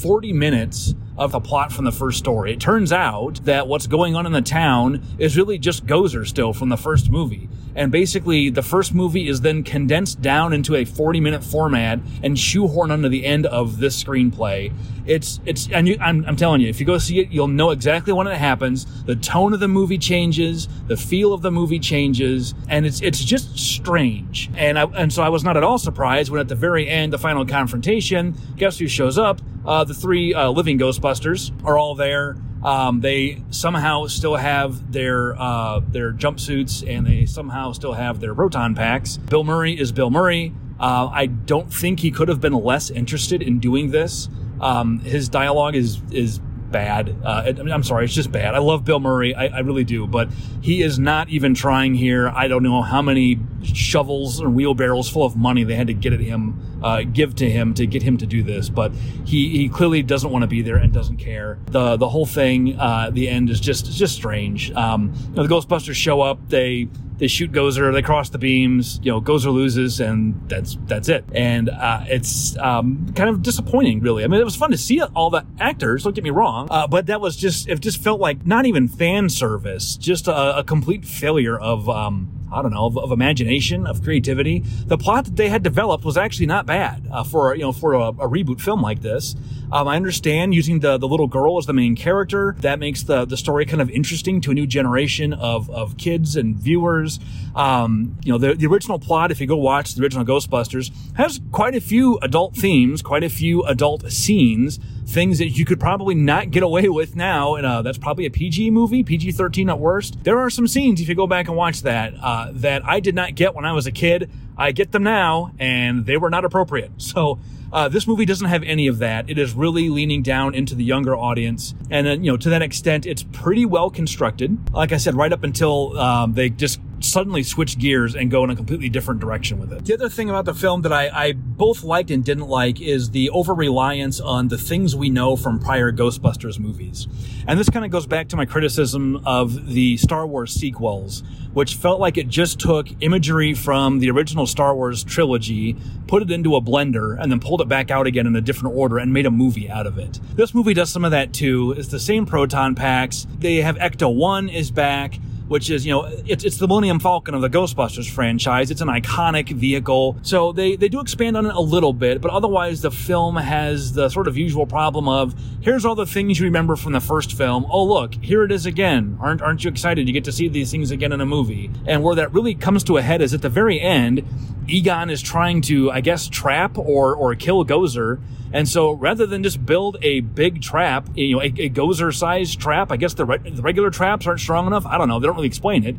40 0.00 0.32
minutes 0.32 0.94
of 1.16 1.32
the 1.32 1.40
plot 1.40 1.72
from 1.72 1.84
the 1.84 1.92
first 1.92 2.18
story. 2.18 2.52
It 2.52 2.60
turns 2.60 2.92
out 2.92 3.44
that 3.44 3.68
what's 3.68 3.86
going 3.86 4.16
on 4.16 4.26
in 4.26 4.32
the 4.32 4.42
town 4.42 5.02
is 5.18 5.36
really 5.36 5.58
just 5.58 5.86
Gozer 5.86 6.26
still 6.26 6.52
from 6.52 6.68
the 6.68 6.76
first 6.76 7.10
movie. 7.10 7.48
And 7.76 7.90
basically, 7.90 8.50
the 8.50 8.62
first 8.62 8.94
movie 8.94 9.28
is 9.28 9.40
then 9.40 9.64
condensed 9.64 10.22
down 10.22 10.52
into 10.52 10.76
a 10.76 10.84
40 10.84 11.20
minute 11.20 11.42
format 11.42 11.98
and 12.22 12.36
shoehorned 12.36 12.92
onto 12.92 13.08
the 13.08 13.24
end 13.24 13.46
of 13.46 13.78
this 13.78 14.02
screenplay. 14.02 14.72
It's, 15.06 15.40
it's, 15.44 15.68
and 15.70 15.88
you, 15.88 15.98
I'm, 16.00 16.24
I'm 16.24 16.36
telling 16.36 16.60
you, 16.60 16.68
if 16.68 16.78
you 16.78 16.86
go 16.86 16.98
see 16.98 17.18
it, 17.18 17.30
you'll 17.30 17.48
know 17.48 17.70
exactly 17.70 18.12
when 18.12 18.26
it 18.26 18.36
happens. 18.36 18.86
The 19.04 19.16
tone 19.16 19.52
of 19.52 19.60
the 19.60 19.68
movie 19.68 19.98
changes, 19.98 20.68
the 20.86 20.96
feel 20.96 21.32
of 21.32 21.42
the 21.42 21.50
movie 21.50 21.80
changes, 21.80 22.54
and 22.68 22.86
it's, 22.86 23.02
it's 23.02 23.22
just 23.22 23.58
strange. 23.58 24.50
And 24.56 24.78
I, 24.78 24.84
and 24.84 25.12
so 25.12 25.22
I 25.22 25.28
was 25.28 25.44
not 25.44 25.56
at 25.56 25.64
all 25.64 25.78
surprised 25.78 26.30
when 26.30 26.40
at 26.40 26.48
the 26.48 26.54
very 26.54 26.88
end, 26.88 27.12
the 27.12 27.18
final 27.18 27.44
confrontation, 27.44 28.34
guess 28.56 28.78
who 28.78 28.86
shows 28.86 29.18
up? 29.18 29.40
Uh, 29.64 29.84
the 29.84 29.94
three 29.94 30.34
uh, 30.34 30.50
living 30.50 30.78
Ghostbusters 30.78 31.52
are 31.64 31.78
all 31.78 31.94
there. 31.94 32.36
Um, 32.62 33.00
they 33.00 33.42
somehow 33.50 34.06
still 34.06 34.36
have 34.36 34.90
their 34.90 35.38
uh, 35.40 35.80
their 35.80 36.12
jumpsuits 36.12 36.82
and 36.88 37.06
they 37.06 37.26
somehow 37.26 37.72
still 37.72 37.92
have 37.92 38.20
their 38.20 38.34
proton 38.34 38.74
packs. 38.74 39.18
Bill 39.18 39.44
Murray 39.44 39.78
is 39.78 39.92
Bill 39.92 40.10
Murray. 40.10 40.54
Uh, 40.80 41.08
I 41.12 41.26
don't 41.26 41.72
think 41.72 42.00
he 42.00 42.10
could 42.10 42.28
have 42.28 42.40
been 42.40 42.54
less 42.54 42.90
interested 42.90 43.42
in 43.42 43.58
doing 43.58 43.90
this. 43.90 44.28
Um, 44.60 45.00
his 45.00 45.28
dialogue 45.28 45.76
is 45.76 46.00
is 46.10 46.40
bad. 46.74 47.16
Uh, 47.22 47.44
it, 47.46 47.60
I'm 47.60 47.84
sorry, 47.84 48.04
it's 48.04 48.14
just 48.14 48.32
bad. 48.32 48.56
I 48.56 48.58
love 48.58 48.84
Bill 48.84 48.98
Murray, 48.98 49.32
I, 49.32 49.46
I, 49.46 49.60
really 49.60 49.84
do, 49.84 50.08
but 50.08 50.28
he 50.60 50.82
is 50.82 50.98
not 50.98 51.28
even 51.28 51.54
trying 51.54 51.94
here. 51.94 52.28
I 52.30 52.48
don't 52.48 52.64
know 52.64 52.82
how 52.82 53.00
many 53.00 53.38
shovels 53.62 54.40
and 54.40 54.56
wheelbarrows 54.56 55.08
full 55.08 55.24
of 55.24 55.36
money 55.36 55.62
they 55.62 55.76
had 55.76 55.86
to 55.86 55.94
get 55.94 56.12
at 56.12 56.18
him, 56.18 56.60
uh, 56.82 57.02
give 57.02 57.36
to 57.36 57.48
him 57.48 57.74
to 57.74 57.86
get 57.86 58.02
him 58.02 58.16
to 58.18 58.26
do 58.26 58.42
this, 58.42 58.68
but 58.68 58.92
he, 59.24 59.50
he 59.50 59.68
clearly 59.68 60.02
doesn't 60.02 60.32
want 60.32 60.42
to 60.42 60.48
be 60.48 60.62
there 60.62 60.74
and 60.74 60.92
doesn't 60.92 61.18
care. 61.18 61.60
The 61.70 61.96
the 61.96 62.08
whole 62.08 62.26
thing, 62.26 62.76
uh, 62.76 63.10
the 63.10 63.28
end 63.28 63.50
is 63.50 63.60
just 63.60 63.92
just 63.92 64.16
strange. 64.16 64.72
Um, 64.72 65.14
you 65.28 65.36
know, 65.36 65.46
the 65.46 65.54
Ghostbusters 65.54 65.94
show 65.94 66.22
up, 66.22 66.40
they 66.48 66.88
they 67.18 67.28
shoot 67.28 67.52
Gozer, 67.52 67.92
they 67.92 68.02
cross 68.02 68.28
the 68.30 68.38
beams, 68.38 68.98
you 69.02 69.12
know, 69.12 69.20
Gozer 69.20 69.52
loses, 69.52 70.00
and 70.00 70.48
that's 70.48 70.76
that's 70.86 71.08
it. 71.08 71.24
And 71.32 71.68
uh, 71.70 72.04
it's 72.06 72.56
um, 72.58 73.12
kind 73.14 73.30
of 73.30 73.42
disappointing, 73.42 74.00
really. 74.00 74.24
I 74.24 74.26
mean, 74.26 74.40
it 74.40 74.44
was 74.44 74.56
fun 74.56 74.70
to 74.72 74.78
see 74.78 75.00
all 75.02 75.30
the 75.30 75.44
actors. 75.60 76.04
Don't 76.04 76.14
get 76.14 76.24
me 76.24 76.30
wrong, 76.30 76.68
uh, 76.70 76.86
but 76.86 77.06
that 77.06 77.20
was 77.20 77.36
just 77.36 77.68
it 77.68 77.80
just 77.80 78.02
felt 78.02 78.20
like 78.20 78.46
not 78.46 78.66
even 78.66 78.88
fan 78.88 79.28
service, 79.28 79.96
just 79.96 80.26
a, 80.26 80.58
a 80.58 80.64
complete 80.64 81.04
failure 81.04 81.58
of 81.58 81.88
um, 81.88 82.44
I 82.54 82.62
don't 82.62 82.72
know, 82.72 82.86
of, 82.86 82.96
of, 82.96 83.10
imagination, 83.10 83.86
of 83.86 84.02
creativity. 84.02 84.60
The 84.60 84.96
plot 84.96 85.24
that 85.24 85.36
they 85.36 85.48
had 85.48 85.62
developed 85.62 86.04
was 86.04 86.16
actually 86.16 86.46
not 86.46 86.66
bad 86.66 87.06
uh, 87.10 87.24
for 87.24 87.54
you 87.54 87.62
know 87.62 87.72
for 87.72 87.94
a, 87.94 88.08
a, 88.08 88.28
reboot 88.28 88.60
film 88.60 88.80
like 88.80 89.02
this. 89.02 89.34
Um, 89.72 89.88
I 89.88 89.96
understand 89.96 90.54
using 90.54 90.80
the 90.80 90.98
the 90.98 91.08
little 91.08 91.26
girl 91.26 91.58
as 91.58 91.66
the 91.66 91.72
main 91.72 91.96
character 91.96 92.54
that 92.60 92.78
makes 92.78 93.02
the 93.02 93.24
the 93.24 93.36
story 93.36 93.66
kind 93.66 93.80
of 93.80 93.90
interesting 93.90 94.40
to 94.42 94.50
a 94.50 94.54
new 94.54 94.66
generation 94.66 95.32
of 95.32 95.70
of 95.70 95.96
kids 95.96 96.36
and 96.36 96.56
viewers. 96.56 97.18
Um, 97.54 98.18
you 98.24 98.32
know, 98.32 98.38
the 98.38 98.54
the 98.54 98.66
original 98.66 98.98
plot, 98.98 99.30
if 99.30 99.40
you 99.40 99.46
go 99.46 99.56
watch 99.56 99.94
the 99.94 100.02
original 100.02 100.24
Ghostbusters, 100.24 100.90
has 101.16 101.40
quite 101.52 101.74
a 101.74 101.80
few 101.80 102.18
adult 102.18 102.56
themes, 102.56 103.02
quite 103.02 103.24
a 103.24 103.30
few 103.30 103.64
adult 103.64 104.10
scenes 104.10 104.78
things 105.06 105.38
that 105.38 105.50
you 105.50 105.64
could 105.64 105.78
probably 105.78 106.14
not 106.14 106.50
get 106.50 106.62
away 106.62 106.88
with 106.88 107.14
now. 107.16 107.54
And 107.54 107.66
uh, 107.66 107.82
that's 107.82 107.98
probably 107.98 108.26
a 108.26 108.30
PG 108.30 108.70
movie, 108.70 109.02
PG 109.02 109.32
13 109.32 109.68
at 109.70 109.78
worst. 109.78 110.22
There 110.24 110.38
are 110.38 110.50
some 110.50 110.66
scenes, 110.66 111.00
if 111.00 111.08
you 111.08 111.14
go 111.14 111.26
back 111.26 111.48
and 111.48 111.56
watch 111.56 111.82
that, 111.82 112.14
uh, 112.20 112.50
that 112.54 112.84
I 112.84 113.00
did 113.00 113.14
not 113.14 113.34
get 113.34 113.54
when 113.54 113.64
I 113.64 113.72
was 113.72 113.86
a 113.86 113.92
kid. 113.92 114.30
I 114.56 114.72
get 114.72 114.92
them 114.92 115.02
now, 115.02 115.52
and 115.58 116.06
they 116.06 116.16
were 116.16 116.30
not 116.30 116.44
appropriate. 116.44 116.92
So, 116.98 117.38
Uh, 117.74 117.88
this 117.88 118.06
movie 118.06 118.24
doesn't 118.24 118.46
have 118.46 118.62
any 118.62 118.86
of 118.86 118.98
that. 118.98 119.28
It 119.28 119.36
is 119.36 119.52
really 119.52 119.88
leaning 119.88 120.22
down 120.22 120.54
into 120.54 120.76
the 120.76 120.84
younger 120.84 121.16
audience, 121.16 121.74
and 121.90 122.06
uh, 122.06 122.10
you 122.12 122.30
know 122.30 122.36
to 122.36 122.50
that 122.50 122.62
extent, 122.62 123.04
it's 123.04 123.24
pretty 123.32 123.66
well 123.66 123.90
constructed. 123.90 124.56
Like 124.72 124.92
I 124.92 124.96
said, 124.96 125.16
right 125.16 125.32
up 125.32 125.42
until 125.42 125.98
um, 125.98 126.34
they 126.34 126.50
just 126.50 126.80
suddenly 127.04 127.42
switch 127.42 127.78
gears 127.78 128.14
and 128.14 128.30
go 128.30 128.44
in 128.44 128.50
a 128.50 128.56
completely 128.56 128.88
different 128.88 129.20
direction 129.20 129.58
with 129.58 129.72
it. 129.72 129.84
The 129.84 129.94
other 129.94 130.08
thing 130.08 130.30
about 130.30 130.44
the 130.44 130.54
film 130.54 130.82
that 130.82 130.92
I, 130.92 131.08
I 131.08 131.32
both 131.32 131.82
liked 131.84 132.10
and 132.10 132.24
didn't 132.24 132.48
like 132.48 132.80
is 132.80 133.10
the 133.10 133.30
over 133.30 133.54
reliance 133.54 134.20
on 134.20 134.48
the 134.48 134.58
things 134.58 134.96
we 134.96 135.10
know 135.10 135.36
from 135.36 135.58
prior 135.58 135.92
Ghostbusters 135.92 136.58
movies. 136.58 137.06
And 137.46 137.58
this 137.58 137.68
kind 137.68 137.84
of 137.84 137.90
goes 137.90 138.06
back 138.06 138.28
to 138.28 138.36
my 138.36 138.46
criticism 138.46 139.22
of 139.26 139.74
the 139.74 139.96
Star 139.98 140.26
Wars 140.26 140.52
sequels, 140.52 141.22
which 141.52 141.74
felt 141.74 142.00
like 142.00 142.16
it 142.16 142.28
just 142.28 142.58
took 142.58 142.88
imagery 143.00 143.54
from 143.54 143.98
the 143.98 144.10
original 144.10 144.46
Star 144.46 144.74
Wars 144.74 145.04
trilogy, 145.04 145.76
put 146.06 146.22
it 146.22 146.30
into 146.30 146.56
a 146.56 146.60
blender, 146.60 147.20
and 147.20 147.30
then 147.30 147.40
pulled 147.40 147.60
it 147.60 147.68
back 147.68 147.90
out 147.90 148.06
again 148.06 148.26
in 148.26 148.34
a 148.34 148.40
different 148.40 148.74
order 148.76 148.98
and 148.98 149.12
made 149.12 149.26
a 149.26 149.30
movie 149.30 149.70
out 149.70 149.86
of 149.86 149.98
it. 149.98 150.18
This 150.34 150.54
movie 150.54 150.74
does 150.74 150.90
some 150.90 151.04
of 151.04 151.10
that 151.10 151.32
too. 151.32 151.72
It's 151.72 151.88
the 151.88 152.00
same 152.00 152.26
proton 152.26 152.74
packs. 152.74 153.26
They 153.38 153.56
have 153.56 153.76
Ecto 153.76 154.14
1 154.14 154.48
is 154.48 154.70
back 154.70 155.18
which 155.48 155.70
is, 155.70 155.84
you 155.84 155.92
know, 155.92 156.04
it's, 156.26 156.44
it's 156.44 156.56
the 156.56 156.66
Millennium 156.66 156.98
Falcon 156.98 157.34
of 157.34 157.42
the 157.42 157.50
Ghostbusters 157.50 158.10
franchise. 158.10 158.70
It's 158.70 158.80
an 158.80 158.88
iconic 158.88 159.50
vehicle. 159.50 160.16
So 160.22 160.52
they, 160.52 160.76
they 160.76 160.88
do 160.88 161.00
expand 161.00 161.36
on 161.36 161.46
it 161.46 161.54
a 161.54 161.60
little 161.60 161.92
bit, 161.92 162.20
but 162.20 162.30
otherwise 162.30 162.80
the 162.80 162.90
film 162.90 163.36
has 163.36 163.92
the 163.92 164.08
sort 164.08 164.28
of 164.28 164.36
usual 164.36 164.66
problem 164.66 165.08
of 165.08 165.34
here's 165.60 165.84
all 165.84 165.94
the 165.94 166.06
things 166.06 166.38
you 166.38 166.46
remember 166.46 166.76
from 166.76 166.92
the 166.92 167.00
first 167.00 167.32
film. 167.32 167.66
Oh, 167.68 167.84
look, 167.84 168.14
here 168.14 168.44
it 168.44 168.52
is 168.52 168.66
again. 168.66 169.18
Aren't, 169.20 169.42
aren't 169.42 169.64
you 169.64 169.70
excited? 169.70 170.06
You 170.06 170.14
get 170.14 170.24
to 170.24 170.32
see 170.32 170.48
these 170.48 170.70
things 170.70 170.90
again 170.90 171.12
in 171.12 171.20
a 171.20 171.26
movie. 171.26 171.70
And 171.86 172.02
where 172.02 172.14
that 172.14 172.32
really 172.32 172.54
comes 172.54 172.84
to 172.84 172.96
a 172.96 173.02
head 173.02 173.20
is 173.20 173.34
at 173.34 173.42
the 173.42 173.48
very 173.48 173.80
end, 173.80 174.22
Egon 174.66 175.10
is 175.10 175.20
trying 175.20 175.60
to, 175.62 175.90
I 175.90 176.00
guess, 176.00 176.28
trap 176.28 176.78
or, 176.78 177.14
or 177.14 177.34
kill 177.34 177.64
Gozer. 177.64 178.20
And 178.54 178.68
so 178.68 178.92
rather 178.92 179.26
than 179.26 179.42
just 179.42 179.66
build 179.66 179.98
a 180.00 180.20
big 180.20 180.62
trap, 180.62 181.08
you 181.14 181.34
know, 181.34 181.42
a, 181.42 181.46
a 181.46 181.68
Gozer 181.68 182.14
sized 182.14 182.60
trap, 182.60 182.92
I 182.92 182.96
guess 182.96 183.12
the, 183.14 183.26
re- 183.26 183.38
the 183.38 183.60
regular 183.60 183.90
traps 183.90 184.26
aren't 184.26 184.40
strong 184.40 184.66
enough. 184.66 184.86
I 184.86 184.96
don't 184.96 185.08
know. 185.08 185.18
They 185.18 185.26
don't 185.26 185.34
really 185.34 185.48
explain 185.48 185.84
it 185.84 185.96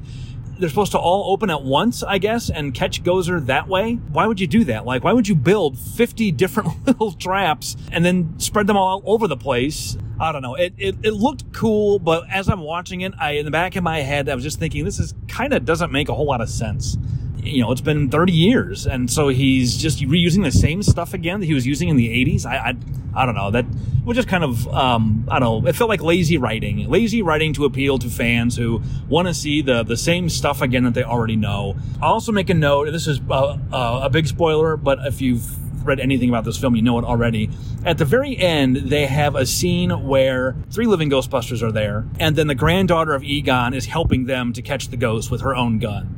they're 0.59 0.69
supposed 0.69 0.93
to 0.93 0.99
all 0.99 1.33
open 1.33 1.49
at 1.49 1.63
once, 1.63 2.03
I 2.03 2.17
guess, 2.17 2.49
and 2.49 2.73
catch 2.73 3.03
Gozer 3.03 3.45
that 3.47 3.67
way. 3.67 3.95
Why 3.95 4.27
would 4.27 4.39
you 4.39 4.47
do 4.47 4.63
that? 4.65 4.85
Like, 4.85 5.03
why 5.03 5.13
would 5.13 5.27
you 5.27 5.35
build 5.35 5.77
50 5.77 6.31
different 6.31 6.69
little 6.87 7.11
traps 7.11 7.75
and 7.91 8.05
then 8.05 8.39
spread 8.39 8.67
them 8.67 8.77
all 8.77 9.03
over 9.05 9.27
the 9.27 9.37
place? 9.37 9.97
I 10.19 10.31
don't 10.31 10.41
know. 10.41 10.55
It, 10.55 10.73
it, 10.77 10.95
it 11.03 11.11
looked 11.11 11.51
cool, 11.51 11.99
but 11.99 12.23
as 12.29 12.47
I'm 12.47 12.61
watching 12.61 13.01
it, 13.01 13.13
I, 13.19 13.31
in 13.31 13.45
the 13.45 13.51
back 13.51 13.75
of 13.75 13.83
my 13.83 13.99
head, 13.99 14.29
I 14.29 14.35
was 14.35 14.43
just 14.43 14.59
thinking, 14.59 14.85
this 14.85 14.99
is 14.99 15.13
kind 15.27 15.53
of 15.53 15.65
doesn't 15.65 15.91
make 15.91 16.07
a 16.07 16.13
whole 16.13 16.25
lot 16.25 16.39
of 16.39 16.49
sense 16.49 16.97
you 17.45 17.61
know, 17.61 17.71
it's 17.71 17.81
been 17.81 18.09
30 18.09 18.33
years. 18.33 18.87
And 18.87 19.09
so 19.09 19.29
he's 19.29 19.77
just 19.77 19.99
reusing 19.99 20.43
the 20.43 20.51
same 20.51 20.83
stuff 20.83 21.13
again 21.13 21.39
that 21.39 21.45
he 21.45 21.53
was 21.53 21.65
using 21.65 21.89
in 21.89 21.95
the 21.95 22.09
80s. 22.09 22.45
I, 22.45 22.57
I, 22.57 22.75
I 23.15 23.25
don't 23.25 23.35
know. 23.35 23.51
That 23.51 23.65
was 24.03 24.15
just 24.15 24.27
kind 24.27 24.43
of, 24.43 24.67
um, 24.67 25.25
I 25.29 25.39
don't 25.39 25.63
know. 25.63 25.69
It 25.69 25.75
felt 25.75 25.89
like 25.89 26.01
lazy 26.01 26.37
writing, 26.37 26.89
lazy 26.89 27.21
writing 27.21 27.53
to 27.53 27.65
appeal 27.65 27.97
to 27.99 28.09
fans 28.09 28.55
who 28.55 28.81
want 29.07 29.27
to 29.27 29.33
see 29.33 29.61
the, 29.61 29.83
the 29.83 29.97
same 29.97 30.29
stuff 30.29 30.61
again 30.61 30.83
that 30.83 30.93
they 30.93 31.03
already 31.03 31.35
know. 31.35 31.75
I'll 32.01 32.13
also 32.13 32.31
make 32.31 32.49
a 32.49 32.53
note, 32.53 32.87
and 32.87 32.95
this 32.95 33.07
is 33.07 33.19
uh, 33.29 33.57
uh, 33.71 34.01
a 34.03 34.09
big 34.09 34.27
spoiler, 34.27 34.77
but 34.77 34.99
if 35.05 35.21
you've 35.21 35.57
read 35.85 35.99
anything 35.99 36.29
about 36.29 36.43
this 36.43 36.57
film, 36.57 36.75
you 36.75 36.81
know 36.81 36.97
it 36.99 37.05
already. 37.05 37.49
At 37.85 37.97
the 37.97 38.05
very 38.05 38.37
end, 38.37 38.77
they 38.77 39.05
have 39.05 39.35
a 39.35 39.45
scene 39.45 39.91
where 40.07 40.55
three 40.71 40.87
living 40.87 41.09
Ghostbusters 41.09 41.61
are 41.61 41.71
there, 41.71 42.05
and 42.19 42.35
then 42.35 42.47
the 42.47 42.55
granddaughter 42.55 43.13
of 43.13 43.23
Egon 43.23 43.73
is 43.73 43.85
helping 43.85 44.25
them 44.25 44.51
to 44.53 44.61
catch 44.61 44.89
the 44.89 44.97
ghost 44.97 45.29
with 45.31 45.41
her 45.41 45.55
own 45.55 45.79
gun 45.79 46.17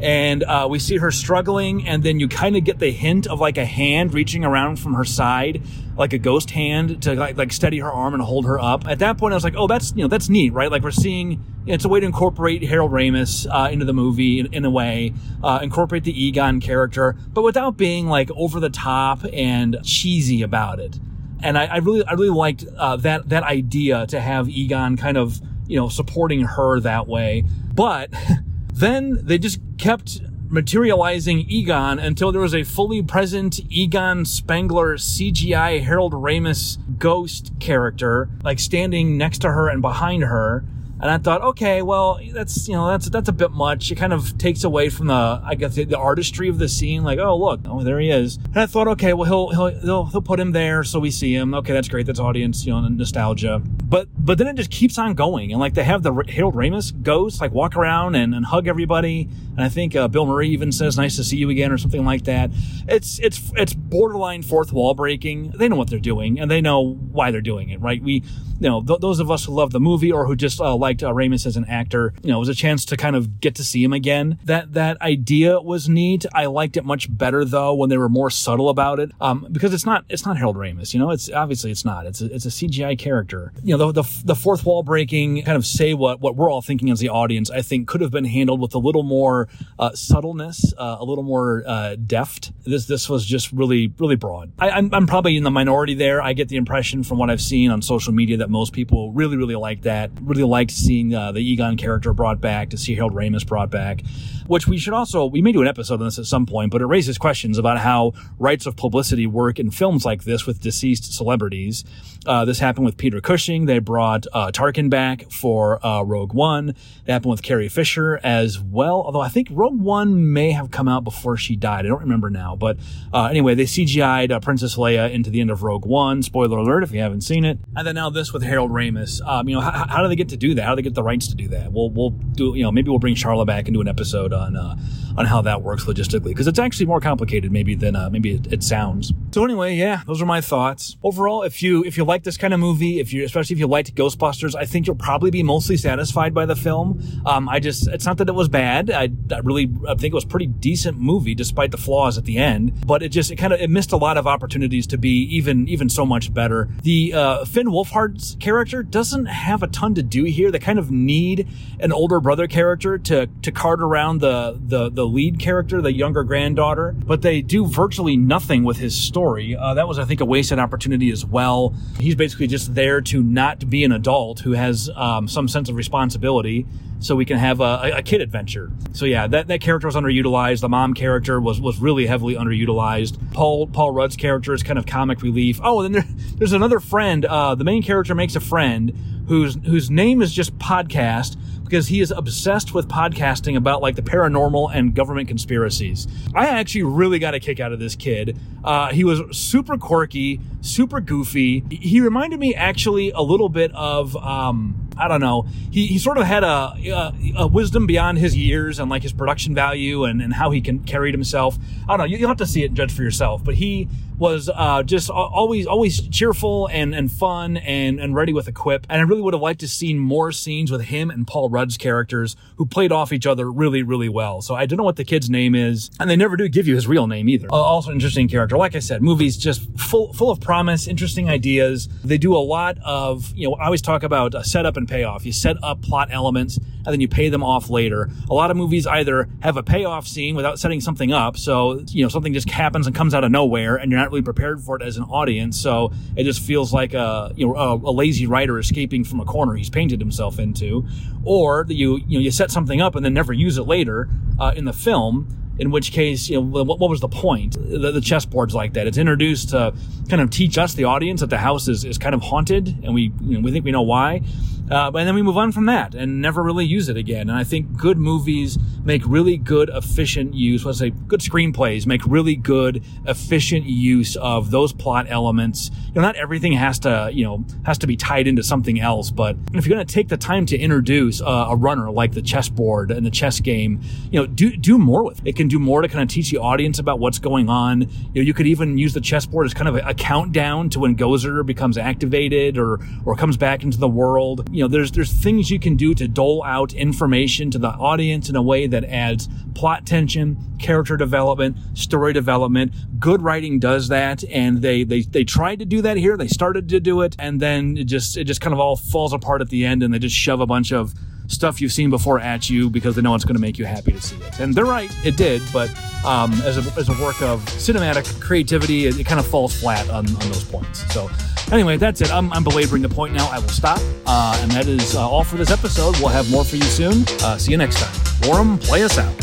and 0.00 0.44
uh, 0.44 0.66
we 0.70 0.78
see 0.78 0.98
her 0.98 1.10
struggling 1.10 1.86
and 1.88 2.02
then 2.02 2.20
you 2.20 2.28
kind 2.28 2.56
of 2.56 2.64
get 2.64 2.78
the 2.78 2.90
hint 2.90 3.26
of 3.26 3.40
like 3.40 3.58
a 3.58 3.64
hand 3.64 4.14
reaching 4.14 4.44
around 4.44 4.78
from 4.78 4.94
her 4.94 5.04
side 5.04 5.62
like 5.96 6.12
a 6.12 6.18
ghost 6.18 6.50
hand 6.50 7.02
to 7.02 7.14
like, 7.14 7.36
like 7.36 7.52
steady 7.52 7.80
her 7.80 7.90
arm 7.90 8.14
and 8.14 8.22
hold 8.22 8.44
her 8.46 8.60
up. 8.60 8.86
At 8.86 9.00
that 9.00 9.18
point 9.18 9.32
i 9.32 9.36
was 9.36 9.44
like 9.44 9.56
oh 9.56 9.66
that's 9.66 9.92
you 9.96 10.02
know 10.02 10.08
that's 10.08 10.28
neat 10.28 10.52
right? 10.52 10.70
Like 10.70 10.82
we're 10.82 10.90
seeing 10.90 11.44
it's 11.66 11.84
a 11.84 11.88
way 11.88 12.00
to 12.00 12.06
incorporate 12.06 12.62
harold 12.62 12.92
ramis 12.92 13.46
uh, 13.50 13.70
into 13.70 13.84
the 13.84 13.92
movie 13.92 14.40
in, 14.40 14.52
in 14.54 14.64
a 14.64 14.70
way 14.70 15.12
uh, 15.42 15.58
incorporate 15.62 16.04
the 16.04 16.24
egon 16.24 16.60
character 16.60 17.16
but 17.32 17.42
without 17.42 17.76
being 17.76 18.06
like 18.06 18.30
over 18.32 18.60
the 18.60 18.70
top 18.70 19.20
and 19.32 19.78
cheesy 19.82 20.42
about 20.42 20.78
it. 20.78 20.98
And 21.42 21.58
i, 21.58 21.66
I 21.66 21.76
really 21.78 22.04
i 22.04 22.12
really 22.12 22.30
liked 22.30 22.64
uh, 22.76 22.96
that 22.98 23.28
that 23.30 23.42
idea 23.42 24.06
to 24.06 24.20
have 24.20 24.48
egon 24.48 24.96
kind 24.96 25.16
of 25.16 25.40
you 25.66 25.76
know 25.76 25.88
supporting 25.88 26.42
her 26.42 26.80
that 26.80 27.08
way. 27.08 27.44
But 27.74 28.10
Then 28.78 29.18
they 29.26 29.38
just 29.38 29.58
kept 29.76 30.20
materializing 30.48 31.40
Egon 31.48 31.98
until 31.98 32.30
there 32.30 32.40
was 32.40 32.54
a 32.54 32.62
fully 32.62 33.02
present 33.02 33.58
Egon 33.68 34.24
Spengler 34.24 34.96
CGI 34.96 35.82
Harold 35.82 36.12
Ramis 36.12 36.78
ghost 36.96 37.50
character, 37.58 38.28
like 38.44 38.60
standing 38.60 39.18
next 39.18 39.38
to 39.38 39.50
her 39.50 39.68
and 39.68 39.82
behind 39.82 40.22
her. 40.22 40.64
And 41.00 41.10
I 41.10 41.18
thought, 41.18 41.42
okay, 41.42 41.82
well, 41.82 42.20
that's 42.32 42.68
you 42.68 42.74
know 42.74 42.86
that's 42.86 43.10
that's 43.10 43.28
a 43.28 43.32
bit 43.32 43.50
much. 43.50 43.90
It 43.90 43.96
kind 43.96 44.12
of 44.12 44.38
takes 44.38 44.62
away 44.62 44.90
from 44.90 45.08
the 45.08 45.40
I 45.44 45.56
guess 45.56 45.74
the, 45.74 45.82
the 45.82 45.98
artistry 45.98 46.48
of 46.48 46.58
the 46.58 46.68
scene. 46.68 47.02
Like, 47.02 47.18
oh 47.18 47.36
look, 47.36 47.60
oh 47.66 47.82
there 47.82 47.98
he 47.98 48.10
is. 48.10 48.36
And 48.36 48.58
I 48.58 48.66
thought, 48.66 48.86
okay, 48.86 49.12
well 49.12 49.24
he'll 49.24 49.48
he'll 49.50 49.80
he'll, 49.80 50.04
he'll 50.06 50.22
put 50.22 50.38
him 50.38 50.52
there 50.52 50.84
so 50.84 51.00
we 51.00 51.10
see 51.10 51.34
him. 51.34 51.52
Okay, 51.52 51.72
that's 51.72 51.88
great. 51.88 52.06
That's 52.06 52.20
audience, 52.20 52.64
you 52.64 52.72
know, 52.72 52.86
nostalgia. 52.86 53.60
But 53.88 54.08
but 54.18 54.36
then 54.36 54.48
it 54.48 54.56
just 54.56 54.70
keeps 54.70 54.98
on 54.98 55.14
going, 55.14 55.50
and 55.50 55.58
like 55.58 55.72
they 55.72 55.84
have 55.84 56.02
the 56.02 56.12
Harold 56.28 56.54
Ramis 56.54 57.02
ghost 57.02 57.40
like 57.40 57.52
walk 57.52 57.74
around 57.74 58.16
and, 58.16 58.34
and 58.34 58.44
hug 58.44 58.66
everybody. 58.66 59.28
And 59.56 59.62
I 59.64 59.70
think 59.70 59.96
uh, 59.96 60.08
Bill 60.08 60.26
Murray 60.26 60.48
even 60.50 60.72
says, 60.72 60.98
"Nice 60.98 61.16
to 61.16 61.24
see 61.24 61.38
you 61.38 61.48
again" 61.48 61.72
or 61.72 61.78
something 61.78 62.04
like 62.04 62.24
that. 62.24 62.50
It's 62.86 63.18
it's 63.18 63.50
it's 63.56 63.72
borderline 63.72 64.42
fourth 64.42 64.72
wall 64.72 64.92
breaking. 64.92 65.52
They 65.52 65.70
know 65.70 65.76
what 65.76 65.88
they're 65.88 65.98
doing, 65.98 66.38
and 66.38 66.50
they 66.50 66.60
know 66.60 66.96
why 67.12 67.30
they're 67.30 67.40
doing 67.40 67.70
it. 67.70 67.80
Right? 67.80 68.02
We 68.02 68.22
you 68.60 68.68
know 68.68 68.82
th- 68.82 69.00
those 69.00 69.20
of 69.20 69.30
us 69.30 69.44
who 69.44 69.52
love 69.52 69.70
the 69.72 69.80
movie 69.80 70.12
or 70.12 70.26
who 70.26 70.36
just 70.36 70.60
uh, 70.60 70.74
liked 70.74 71.02
uh, 71.02 71.14
as 71.18 71.56
an 71.56 71.64
actor, 71.66 72.14
you 72.22 72.30
know, 72.30 72.36
it 72.36 72.40
was 72.40 72.48
a 72.48 72.54
chance 72.54 72.84
to 72.86 72.96
kind 72.96 73.16
of 73.16 73.40
get 73.40 73.54
to 73.56 73.64
see 73.64 73.82
him 73.82 73.92
again. 73.92 74.38
That 74.44 74.74
that 74.74 75.00
idea 75.00 75.60
was 75.60 75.88
neat. 75.88 76.26
I 76.34 76.46
liked 76.46 76.76
it 76.76 76.84
much 76.84 77.14
better 77.16 77.44
though 77.44 77.74
when 77.74 77.90
they 77.90 77.98
were 77.98 78.08
more 78.08 78.30
subtle 78.30 78.68
about 78.68 79.00
it, 79.00 79.10
um, 79.20 79.46
because 79.50 79.74
it's 79.74 79.86
not 79.86 80.04
it's 80.08 80.24
not 80.24 80.36
Harold 80.36 80.56
Ramis. 80.56 80.94
You 80.94 81.00
know, 81.00 81.10
it's 81.10 81.30
obviously 81.30 81.70
it's 81.70 81.84
not. 81.84 82.06
It's 82.06 82.20
a, 82.20 82.34
it's 82.34 82.46
a 82.46 82.50
CGI 82.50 82.98
character. 82.98 83.52
You 83.62 83.76
know, 83.76 83.92
the, 83.92 84.02
the 84.02 84.22
the 84.24 84.34
fourth 84.34 84.64
wall 84.64 84.82
breaking 84.82 85.42
kind 85.42 85.56
of 85.56 85.66
say 85.66 85.94
what 85.94 86.20
what 86.20 86.36
we're 86.36 86.50
all 86.50 86.62
thinking 86.62 86.90
as 86.90 87.00
the 87.00 87.08
audience. 87.08 87.50
I 87.50 87.62
think 87.62 87.88
could 87.88 88.00
have 88.00 88.10
been 88.10 88.24
handled 88.24 88.60
with 88.60 88.74
a 88.74 88.78
little 88.78 89.02
more 89.02 89.48
uh, 89.78 89.92
subtleness, 89.94 90.72
uh, 90.78 90.96
a 90.98 91.04
little 91.04 91.24
more 91.24 91.64
uh, 91.66 91.96
deft. 91.96 92.52
This 92.64 92.86
this 92.86 93.08
was 93.08 93.24
just 93.24 93.52
really 93.52 93.92
really 93.98 94.16
broad. 94.16 94.52
I, 94.58 94.70
I'm 94.70 94.92
I'm 94.94 95.06
probably 95.06 95.36
in 95.36 95.42
the 95.42 95.50
minority 95.50 95.94
there. 95.94 96.22
I 96.22 96.32
get 96.32 96.48
the 96.48 96.56
impression 96.56 97.02
from 97.02 97.18
what 97.18 97.30
I've 97.30 97.40
seen 97.40 97.70
on 97.70 97.82
social 97.82 98.12
media 98.12 98.36
that 98.38 98.47
most 98.48 98.72
people 98.72 99.12
really 99.12 99.36
really 99.36 99.56
like 99.56 99.82
that. 99.82 100.10
Really 100.22 100.42
liked 100.42 100.70
seeing 100.70 101.14
uh, 101.14 101.32
the 101.32 101.40
Egon 101.40 101.76
character 101.76 102.12
brought 102.12 102.40
back, 102.40 102.70
to 102.70 102.78
see 102.78 102.94
Harold 102.94 103.14
Ramis 103.14 103.46
brought 103.46 103.70
back, 103.70 104.02
which 104.48 104.66
we 104.66 104.78
should 104.78 104.94
also, 104.94 105.26
we 105.26 105.42
may 105.42 105.52
do 105.52 105.62
an 105.62 105.68
episode 105.68 106.00
on 106.00 106.06
this 106.06 106.18
at 106.18 106.24
some 106.24 106.46
point, 106.46 106.72
but 106.72 106.80
it 106.80 106.86
raises 106.86 107.18
questions 107.18 107.58
about 107.58 107.78
how 107.78 108.12
rights 108.38 108.66
of 108.66 108.76
publicity 108.76 109.26
work 109.26 109.58
in 109.58 109.70
films 109.70 110.04
like 110.04 110.24
this 110.24 110.46
with 110.46 110.60
deceased 110.60 111.14
celebrities. 111.14 111.84
Uh, 112.26 112.44
this 112.44 112.58
happened 112.58 112.84
with 112.84 112.96
Peter 112.96 113.20
Cushing. 113.20 113.66
They 113.66 113.78
brought 113.78 114.26
uh, 114.32 114.50
Tarkin 114.50 114.90
back 114.90 115.30
for 115.30 115.84
uh, 115.86 116.02
Rogue 116.02 116.32
One. 116.32 116.70
It 116.70 117.12
happened 117.12 117.30
with 117.30 117.42
Carrie 117.42 117.68
Fisher 117.68 118.20
as 118.22 118.58
well, 118.58 119.02
although 119.02 119.20
I 119.20 119.28
think 119.28 119.48
Rogue 119.50 119.80
One 119.80 120.32
may 120.32 120.50
have 120.52 120.70
come 120.70 120.88
out 120.88 121.04
before 121.04 121.36
she 121.36 121.54
died. 121.54 121.84
I 121.84 121.88
don't 121.88 122.00
remember 122.00 122.30
now. 122.30 122.56
But 122.56 122.78
uh, 123.12 123.26
anyway, 123.26 123.54
they 123.54 123.64
CGI'd 123.64 124.32
uh, 124.32 124.40
Princess 124.40 124.76
Leia 124.76 125.10
into 125.10 125.30
the 125.30 125.40
end 125.40 125.50
of 125.50 125.62
Rogue 125.62 125.84
One. 125.84 126.22
Spoiler 126.22 126.58
alert 126.58 126.82
if 126.82 126.92
you 126.92 127.00
haven't 127.00 127.20
seen 127.20 127.44
it. 127.44 127.58
And 127.76 127.86
then 127.86 127.94
now 127.94 128.10
this 128.10 128.32
with 128.32 128.42
Harold 128.42 128.70
Ramis. 128.70 129.26
Um, 129.26 129.48
you 129.48 129.54
know, 129.54 129.60
how, 129.60 129.86
how 129.86 130.02
do 130.02 130.08
they 130.08 130.16
get 130.16 130.30
to 130.30 130.36
do 130.36 130.54
that? 130.54 130.64
How 130.64 130.70
do 130.70 130.76
they 130.76 130.82
get 130.82 130.94
the 130.94 131.02
rights 131.02 131.28
to 131.28 131.34
do 131.34 131.48
that? 131.48 131.72
We'll, 131.72 131.90
we'll 131.90 132.10
do, 132.10 132.54
you 132.54 132.62
know, 132.62 132.72
maybe 132.72 132.88
we'll 132.88 132.98
bring 132.98 133.14
Charla 133.14 133.46
back 133.46 133.66
and 133.66 133.74
do 133.74 133.80
an 133.80 133.88
episode 133.88 134.32
on, 134.38 134.56
uh, 134.56 134.76
on 135.18 135.26
how 135.26 135.42
that 135.42 135.62
works 135.62 135.84
logistically 135.84 136.28
because 136.28 136.46
it's 136.46 136.60
actually 136.60 136.86
more 136.86 137.00
complicated 137.00 137.50
maybe 137.50 137.74
than 137.74 137.96
maybe 138.12 138.34
it, 138.34 138.52
it 138.52 138.62
sounds. 138.62 139.12
So 139.32 139.44
anyway, 139.44 139.74
yeah, 139.74 140.02
those 140.06 140.22
are 140.22 140.26
my 140.26 140.40
thoughts. 140.40 140.96
Overall, 141.02 141.42
if 141.42 141.60
you, 141.60 141.84
if 141.84 141.96
you 141.96 142.04
like 142.04 142.22
this 142.22 142.36
kind 142.36 142.54
of 142.54 142.60
movie, 142.60 143.00
if 143.00 143.12
you, 143.12 143.24
especially 143.24 143.54
if 143.54 143.60
you 143.60 143.66
liked 143.66 143.94
Ghostbusters, 143.96 144.54
I 144.54 144.64
think 144.64 144.86
you'll 144.86 144.96
probably 144.96 145.32
be 145.32 145.42
mostly 145.42 145.76
satisfied 145.76 146.32
by 146.32 146.46
the 146.46 146.54
film. 146.54 147.02
Um, 147.26 147.48
I 147.48 147.58
just, 147.58 147.88
it's 147.88 148.06
not 148.06 148.18
that 148.18 148.28
it 148.28 148.34
was 148.34 148.48
bad. 148.48 148.90
I, 148.90 149.08
I, 149.32 149.38
really, 149.42 149.68
I 149.88 149.94
think 149.94 150.12
it 150.12 150.14
was 150.14 150.24
pretty 150.24 150.46
decent 150.46 150.98
movie 150.98 151.34
despite 151.34 151.72
the 151.72 151.76
flaws 151.76 152.16
at 152.16 152.24
the 152.24 152.38
end, 152.38 152.86
but 152.86 153.02
it 153.02 153.08
just, 153.08 153.32
it 153.32 153.36
kind 153.36 153.52
of, 153.52 153.60
it 153.60 153.70
missed 153.70 153.90
a 153.90 153.96
lot 153.96 154.16
of 154.16 154.26
opportunities 154.28 154.86
to 154.88 154.98
be 154.98 155.24
even, 155.36 155.68
even 155.68 155.88
so 155.88 156.06
much 156.06 156.32
better. 156.32 156.68
The, 156.82 157.12
uh, 157.12 157.44
Finn 157.44 157.66
Wolfhard's 157.66 158.36
character 158.38 158.84
doesn't 158.84 159.26
have 159.26 159.64
a 159.64 159.66
ton 159.66 159.96
to 159.96 160.02
do 160.04 160.22
here. 160.24 160.52
They 160.52 160.60
kind 160.60 160.78
of 160.78 160.92
need 160.92 161.48
an 161.80 161.92
older 161.92 162.20
brother 162.20 162.46
character 162.46 162.98
to, 162.98 163.26
to 163.42 163.52
cart 163.52 163.82
around 163.82 164.20
the, 164.20 164.58
the, 164.60 164.90
the 164.90 165.07
lead 165.08 165.38
character, 165.38 165.82
the 165.82 165.92
younger 165.92 166.22
granddaughter, 166.22 166.92
but 166.92 167.22
they 167.22 167.42
do 167.42 167.66
virtually 167.66 168.16
nothing 168.16 168.64
with 168.64 168.76
his 168.76 168.94
story. 168.94 169.56
Uh, 169.56 169.74
that 169.74 169.88
was, 169.88 169.98
I 169.98 170.04
think, 170.04 170.20
a 170.20 170.24
wasted 170.24 170.58
opportunity 170.58 171.10
as 171.10 171.24
well. 171.24 171.74
He's 171.98 172.14
basically 172.14 172.46
just 172.46 172.74
there 172.74 173.00
to 173.02 173.22
not 173.22 173.68
be 173.68 173.84
an 173.84 173.92
adult 173.92 174.40
who 174.40 174.52
has 174.52 174.90
um, 174.94 175.28
some 175.28 175.48
sense 175.48 175.68
of 175.68 175.76
responsibility 175.76 176.66
so 177.00 177.14
we 177.14 177.24
can 177.24 177.38
have 177.38 177.60
a, 177.60 177.92
a, 177.96 178.02
kid 178.02 178.20
adventure. 178.20 178.70
So 178.92 179.04
yeah, 179.04 179.26
that, 179.28 179.46
that 179.48 179.60
character 179.60 179.86
was 179.86 179.94
underutilized. 179.94 180.60
The 180.60 180.68
mom 180.68 180.94
character 180.94 181.40
was 181.40 181.60
was 181.60 181.78
really 181.78 182.06
heavily 182.06 182.34
underutilized. 182.34 183.32
Paul 183.32 183.66
Paul 183.68 183.92
Rudd's 183.92 184.16
character 184.16 184.52
is 184.52 184.62
kind 184.62 184.78
of 184.78 184.86
comic 184.86 185.22
relief. 185.22 185.60
Oh, 185.62 185.80
and 185.80 185.94
then 185.94 186.02
there, 186.02 186.14
there's 186.38 186.52
another 186.52 186.80
friend. 186.80 187.24
Uh, 187.24 187.54
the 187.54 187.64
main 187.64 187.82
character 187.82 188.14
makes 188.14 188.34
a 188.36 188.40
friend 188.40 188.92
whose 189.28 189.56
whose 189.64 189.90
name 189.90 190.22
is 190.22 190.32
just 190.32 190.58
podcast 190.58 191.36
because 191.68 191.88
he 191.88 192.00
is 192.00 192.10
obsessed 192.10 192.72
with 192.72 192.88
podcasting 192.88 193.56
about 193.56 193.82
like 193.82 193.94
the 193.94 194.02
paranormal 194.02 194.74
and 194.74 194.94
government 194.94 195.28
conspiracies. 195.28 196.06
I 196.34 196.46
actually 196.46 196.84
really 196.84 197.18
got 197.18 197.34
a 197.34 197.40
kick 197.40 197.60
out 197.60 197.72
of 197.72 197.78
this 197.78 197.94
kid. 197.94 198.38
Uh, 198.64 198.88
he 198.88 199.04
was 199.04 199.36
super 199.36 199.76
quirky, 199.76 200.40
super 200.60 201.00
goofy. 201.00 201.62
He 201.70 202.00
reminded 202.00 202.40
me 202.40 202.54
actually 202.54 203.10
a 203.10 203.20
little 203.20 203.48
bit 203.48 203.72
of. 203.74 204.16
Um, 204.16 204.87
I 204.98 205.08
don't 205.08 205.20
know. 205.20 205.46
He, 205.70 205.86
he 205.86 205.98
sort 205.98 206.18
of 206.18 206.24
had 206.24 206.44
a, 206.44 206.74
a, 206.76 207.14
a 207.38 207.46
wisdom 207.46 207.86
beyond 207.86 208.18
his 208.18 208.36
years 208.36 208.78
and 208.78 208.90
like 208.90 209.02
his 209.02 209.12
production 209.12 209.54
value 209.54 210.04
and, 210.04 210.20
and 210.20 210.32
how 210.34 210.50
he 210.50 210.60
can 210.60 210.80
carried 210.80 211.14
himself. 211.14 211.58
I 211.84 211.96
don't 211.96 211.98
know. 211.98 212.04
You, 212.04 212.18
will 212.18 212.28
have 212.28 212.38
to 212.38 212.46
see 212.46 212.62
it 212.62 212.66
and 212.66 212.76
judge 212.76 212.92
for 212.92 213.02
yourself. 213.02 213.44
But 213.44 213.54
he 213.54 213.88
was 214.18 214.50
uh, 214.52 214.82
just 214.82 215.10
always 215.10 215.66
always 215.66 216.00
cheerful 216.08 216.68
and, 216.72 216.94
and 216.94 217.10
fun 217.10 217.56
and, 217.58 218.00
and 218.00 218.14
ready 218.14 218.32
with 218.32 218.48
a 218.48 218.52
quip. 218.52 218.86
And 218.88 219.00
I 219.00 219.04
really 219.04 219.22
would 219.22 219.34
have 219.34 219.40
liked 219.40 219.60
to 219.60 219.68
seen 219.68 219.98
more 219.98 220.32
scenes 220.32 220.70
with 220.70 220.82
him 220.82 221.10
and 221.10 221.26
Paul 221.26 221.48
Rudd's 221.50 221.76
characters 221.76 222.34
who 222.56 222.66
played 222.66 222.90
off 222.90 223.12
each 223.12 223.26
other 223.26 223.50
really, 223.50 223.82
really 223.82 224.08
well. 224.08 224.42
So 224.42 224.54
I 224.54 224.66
don't 224.66 224.76
know 224.76 224.84
what 224.84 224.96
the 224.96 225.04
kid's 225.04 225.30
name 225.30 225.54
is. 225.54 225.90
And 226.00 226.10
they 226.10 226.16
never 226.16 226.36
do 226.36 226.48
give 226.48 226.66
you 226.66 226.74
his 226.74 226.86
real 226.86 227.06
name 227.06 227.28
either. 227.28 227.46
Uh, 227.52 227.56
also 227.56 227.92
interesting 227.92 228.28
character. 228.28 228.56
Like 228.56 228.74
I 228.74 228.80
said, 228.80 229.02
movies 229.02 229.36
just 229.36 229.70
full, 229.78 230.12
full 230.12 230.30
of 230.30 230.40
promise, 230.40 230.88
interesting 230.88 231.28
ideas. 231.28 231.88
They 232.02 232.18
do 232.18 232.34
a 232.36 232.38
lot 232.38 232.78
of, 232.84 233.32
you 233.36 233.48
know, 233.48 233.54
I 233.54 233.66
always 233.66 233.82
talk 233.82 234.02
about 234.02 234.34
a 234.34 234.42
setup 234.42 234.76
and 234.76 234.87
payoff. 234.88 235.24
You 235.24 235.32
set 235.32 235.56
up 235.62 235.82
plot 235.82 236.08
elements 236.10 236.56
and 236.56 236.86
then 236.86 237.00
you 237.00 237.08
pay 237.08 237.28
them 237.28 237.42
off 237.42 237.70
later. 237.70 238.10
A 238.30 238.34
lot 238.34 238.50
of 238.50 238.56
movies 238.56 238.86
either 238.86 239.28
have 239.40 239.56
a 239.56 239.62
payoff 239.62 240.06
scene 240.06 240.34
without 240.34 240.58
setting 240.58 240.80
something 240.80 241.12
up. 241.12 241.36
So, 241.36 241.84
you 241.88 242.02
know, 242.02 242.08
something 242.08 242.32
just 242.32 242.50
happens 242.50 242.86
and 242.86 242.96
comes 242.96 243.14
out 243.14 243.24
of 243.24 243.30
nowhere 243.30 243.76
and 243.76 243.90
you're 243.90 244.00
not 244.00 244.10
really 244.10 244.22
prepared 244.22 244.60
for 244.60 244.76
it 244.76 244.82
as 244.82 244.96
an 244.96 245.04
audience. 245.04 245.60
So 245.60 245.92
it 246.16 246.24
just 246.24 246.40
feels 246.40 246.72
like 246.72 246.94
a, 246.94 247.32
you 247.36 247.46
know, 247.46 247.54
a, 247.54 247.74
a 247.74 247.92
lazy 247.92 248.26
writer 248.26 248.58
escaping 248.58 249.04
from 249.04 249.20
a 249.20 249.24
corner 249.24 249.54
he's 249.54 249.70
painted 249.70 250.00
himself 250.00 250.38
into. 250.38 250.86
Or 251.24 251.66
you, 251.68 251.98
you 252.06 252.18
know, 252.18 252.22
you 252.22 252.30
set 252.30 252.50
something 252.50 252.80
up 252.80 252.96
and 252.96 253.04
then 253.04 253.14
never 253.14 253.32
use 253.32 253.58
it 253.58 253.64
later 253.64 254.08
uh, 254.38 254.52
in 254.56 254.64
the 254.64 254.72
film 254.72 255.28
in 255.58 255.70
which 255.72 255.92
case, 255.92 256.28
you 256.28 256.40
know, 256.40 256.62
what, 256.62 256.78
was 256.78 257.00
the 257.00 257.08
point? 257.08 257.54
The, 257.54 257.90
the 257.90 258.00
chessboard's 258.00 258.54
like 258.54 258.74
that. 258.74 258.86
It's 258.86 258.98
introduced 258.98 259.50
to 259.50 259.74
kind 260.08 260.22
of 260.22 260.30
teach 260.30 260.56
us, 260.56 260.74
the 260.74 260.84
audience, 260.84 261.20
that 261.20 261.30
the 261.30 261.38
house 261.38 261.66
is, 261.66 261.84
is 261.84 261.98
kind 261.98 262.14
of 262.14 262.22
haunted, 262.22 262.68
and 262.84 262.94
we 262.94 263.12
you 263.20 263.38
know, 263.38 263.40
we 263.40 263.50
think 263.50 263.64
we 263.64 263.72
know 263.72 263.82
why. 263.82 264.22
Uh, 264.70 264.90
and 264.94 265.08
then 265.08 265.14
we 265.14 265.22
move 265.22 265.36
on 265.36 265.52
from 265.52 265.66
that 265.66 265.94
and 265.94 266.20
never 266.20 266.42
really 266.42 266.64
use 266.64 266.88
it 266.88 266.96
again. 266.96 267.28
And 267.28 267.38
I 267.38 267.44
think 267.44 267.76
good 267.76 267.98
movies 267.98 268.58
make 268.84 269.02
really 269.06 269.36
good, 269.36 269.70
efficient 269.72 270.34
use. 270.34 270.64
Let's 270.64 270.78
say 270.78 270.90
good 270.90 271.20
screenplays 271.20 271.86
make 271.86 272.04
really 272.06 272.36
good, 272.36 272.84
efficient 273.06 273.64
use 273.64 274.16
of 274.16 274.50
those 274.50 274.72
plot 274.72 275.06
elements. 275.08 275.70
You 275.88 275.94
know, 275.94 276.02
not 276.02 276.16
everything 276.16 276.52
has 276.52 276.78
to, 276.80 277.10
you 277.12 277.24
know, 277.24 277.44
has 277.64 277.78
to 277.78 277.86
be 277.86 277.96
tied 277.96 278.26
into 278.26 278.42
something 278.42 278.80
else. 278.80 279.10
But 279.10 279.36
if 279.54 279.66
you're 279.66 279.76
going 279.76 279.86
to 279.86 279.92
take 279.92 280.08
the 280.08 280.16
time 280.16 280.46
to 280.46 280.58
introduce 280.58 281.20
uh, 281.20 281.46
a 281.50 281.56
runner 281.56 281.90
like 281.90 282.12
the 282.12 282.22
chessboard 282.22 282.90
and 282.90 283.04
the 283.04 283.10
chess 283.10 283.40
game, 283.40 283.80
you 284.10 284.20
know, 284.20 284.26
do 284.26 284.56
do 284.56 284.78
more 284.78 285.04
with 285.04 285.20
it. 285.20 285.28
It 285.28 285.36
can 285.36 285.48
do 285.48 285.58
more 285.58 285.82
to 285.82 285.88
kind 285.88 286.02
of 286.02 286.08
teach 286.08 286.30
the 286.30 286.38
audience 286.38 286.78
about 286.78 286.98
what's 286.98 287.18
going 287.18 287.48
on. 287.48 287.82
You 287.82 287.88
know, 288.16 288.22
you 288.22 288.34
could 288.34 288.46
even 288.46 288.78
use 288.78 288.94
the 288.94 289.00
chessboard 289.00 289.46
as 289.46 289.54
kind 289.54 289.68
of 289.68 289.76
a, 289.76 289.88
a 289.88 289.94
countdown 289.94 290.70
to 290.70 290.80
when 290.80 290.96
Gozer 290.96 291.44
becomes 291.44 291.78
activated 291.78 292.58
or 292.58 292.80
or 293.04 293.16
comes 293.16 293.36
back 293.36 293.62
into 293.62 293.78
the 293.78 293.88
world 293.88 294.48
you 294.58 294.64
know, 294.64 294.68
there's 294.68 294.90
there's 294.90 295.12
things 295.12 295.52
you 295.52 295.60
can 295.60 295.76
do 295.76 295.94
to 295.94 296.08
dole 296.08 296.42
out 296.42 296.74
information 296.74 297.48
to 297.52 297.60
the 297.60 297.68
audience 297.68 298.28
in 298.28 298.34
a 298.34 298.42
way 298.42 298.66
that 298.66 298.82
adds 298.82 299.28
plot 299.54 299.86
tension, 299.86 300.36
character 300.58 300.96
development, 300.96 301.56
story 301.74 302.12
development. 302.12 302.74
Good 302.98 303.22
writing 303.22 303.60
does 303.60 303.86
that, 303.86 304.24
and 304.24 304.60
they 304.60 304.82
they 304.82 305.02
they 305.02 305.22
tried 305.22 305.60
to 305.60 305.64
do 305.64 305.80
that 305.82 305.96
here. 305.96 306.16
They 306.16 306.26
started 306.26 306.68
to 306.70 306.80
do 306.80 307.02
it, 307.02 307.14
and 307.20 307.38
then 307.38 307.76
it 307.76 307.84
just 307.84 308.16
it 308.16 308.24
just 308.24 308.40
kind 308.40 308.52
of 308.52 308.58
all 308.58 308.74
falls 308.76 309.12
apart 309.12 309.42
at 309.42 309.48
the 309.48 309.64
end, 309.64 309.84
and 309.84 309.94
they 309.94 310.00
just 310.00 310.16
shove 310.16 310.40
a 310.40 310.46
bunch 310.46 310.72
of 310.72 310.92
stuff 311.28 311.60
you've 311.60 311.70
seen 311.70 311.88
before 311.88 312.18
at 312.18 312.50
you 312.50 312.68
because 312.68 312.96
they 312.96 313.02
know 313.02 313.14
it's 313.14 313.24
going 313.24 313.36
to 313.36 313.40
make 313.40 313.58
you 313.58 313.64
happy 313.64 313.92
to 313.92 314.00
see 314.00 314.16
it. 314.16 314.40
And 314.40 314.56
they're 314.56 314.64
right, 314.64 314.90
it 315.06 315.16
did, 315.16 315.40
but 315.52 315.70
um, 316.04 316.32
as, 316.42 316.56
a, 316.56 316.80
as 316.80 316.88
a 316.88 316.92
work 317.02 317.20
of 317.22 317.44
cinematic 317.44 318.20
creativity, 318.20 318.86
it, 318.86 318.98
it 318.98 319.04
kind 319.04 319.20
of 319.20 319.26
falls 319.26 319.60
flat 319.60 319.88
on, 319.90 320.06
on 320.06 320.28
those 320.30 320.42
points. 320.42 320.92
So 320.92 321.08
Anyway, 321.50 321.78
that's 321.78 322.00
it. 322.02 322.12
I'm, 322.12 322.32
I'm 322.32 322.44
belaboring 322.44 322.82
the 322.82 322.88
point 322.88 323.14
now. 323.14 323.28
I 323.30 323.38
will 323.38 323.48
stop. 323.48 323.80
Uh, 324.06 324.38
and 324.42 324.50
that 324.52 324.66
is 324.66 324.94
uh, 324.94 325.08
all 325.08 325.24
for 325.24 325.36
this 325.36 325.50
episode. 325.50 325.96
We'll 325.98 326.08
have 326.08 326.30
more 326.30 326.44
for 326.44 326.56
you 326.56 326.62
soon. 326.62 327.04
Uh, 327.22 327.38
see 327.38 327.52
you 327.52 327.56
next 327.56 327.80
time. 327.80 327.92
Forum, 328.22 328.58
play 328.58 328.82
us 328.82 328.98
out. 328.98 329.14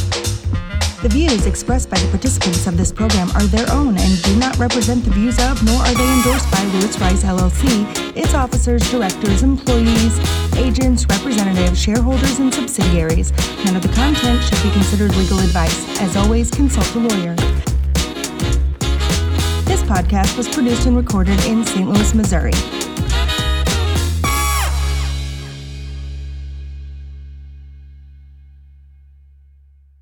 The 1.04 1.10
views 1.10 1.46
expressed 1.46 1.92
by 1.92 2.00
the 2.00 2.08
participants 2.08 2.66
of 2.66 2.78
this 2.78 2.92
program 2.92 3.30
are 3.36 3.44
their 3.44 3.70
own 3.72 3.96
and 3.96 4.22
do 4.24 4.36
not 4.38 4.58
represent 4.58 5.06
the 5.06 5.12
views 5.12 5.38
of, 5.38 5.64
nor 5.64 5.76
are 5.76 5.94
they 5.94 6.14
endorsed 6.18 6.50
by 6.50 6.64
Lewis 6.74 6.98
Rice 7.00 7.24
LLC, 7.24 8.18
its 8.18 8.34
officers, 8.34 8.90
directors, 8.90 9.44
employees, 9.44 10.18
agents, 10.56 11.06
representatives, 11.08 11.80
shareholders, 11.80 12.40
and 12.40 12.52
subsidiaries. 12.52 13.32
None 13.66 13.76
of 13.76 13.84
the 13.84 13.94
content 13.94 14.42
should 14.42 14.64
be 14.64 14.72
considered 14.72 15.16
legal 15.16 15.38
advice. 15.38 16.02
As 16.02 16.18
always, 16.18 16.50
consult 16.50 16.96
a 16.96 17.00
lawyer 17.00 17.36
podcast 19.84 20.38
was 20.38 20.48
produced 20.48 20.86
and 20.86 20.96
recorded 20.96 21.44
in 21.46 21.66
St. 21.66 21.90
Louis, 21.90 22.14
Missouri. 22.14 22.85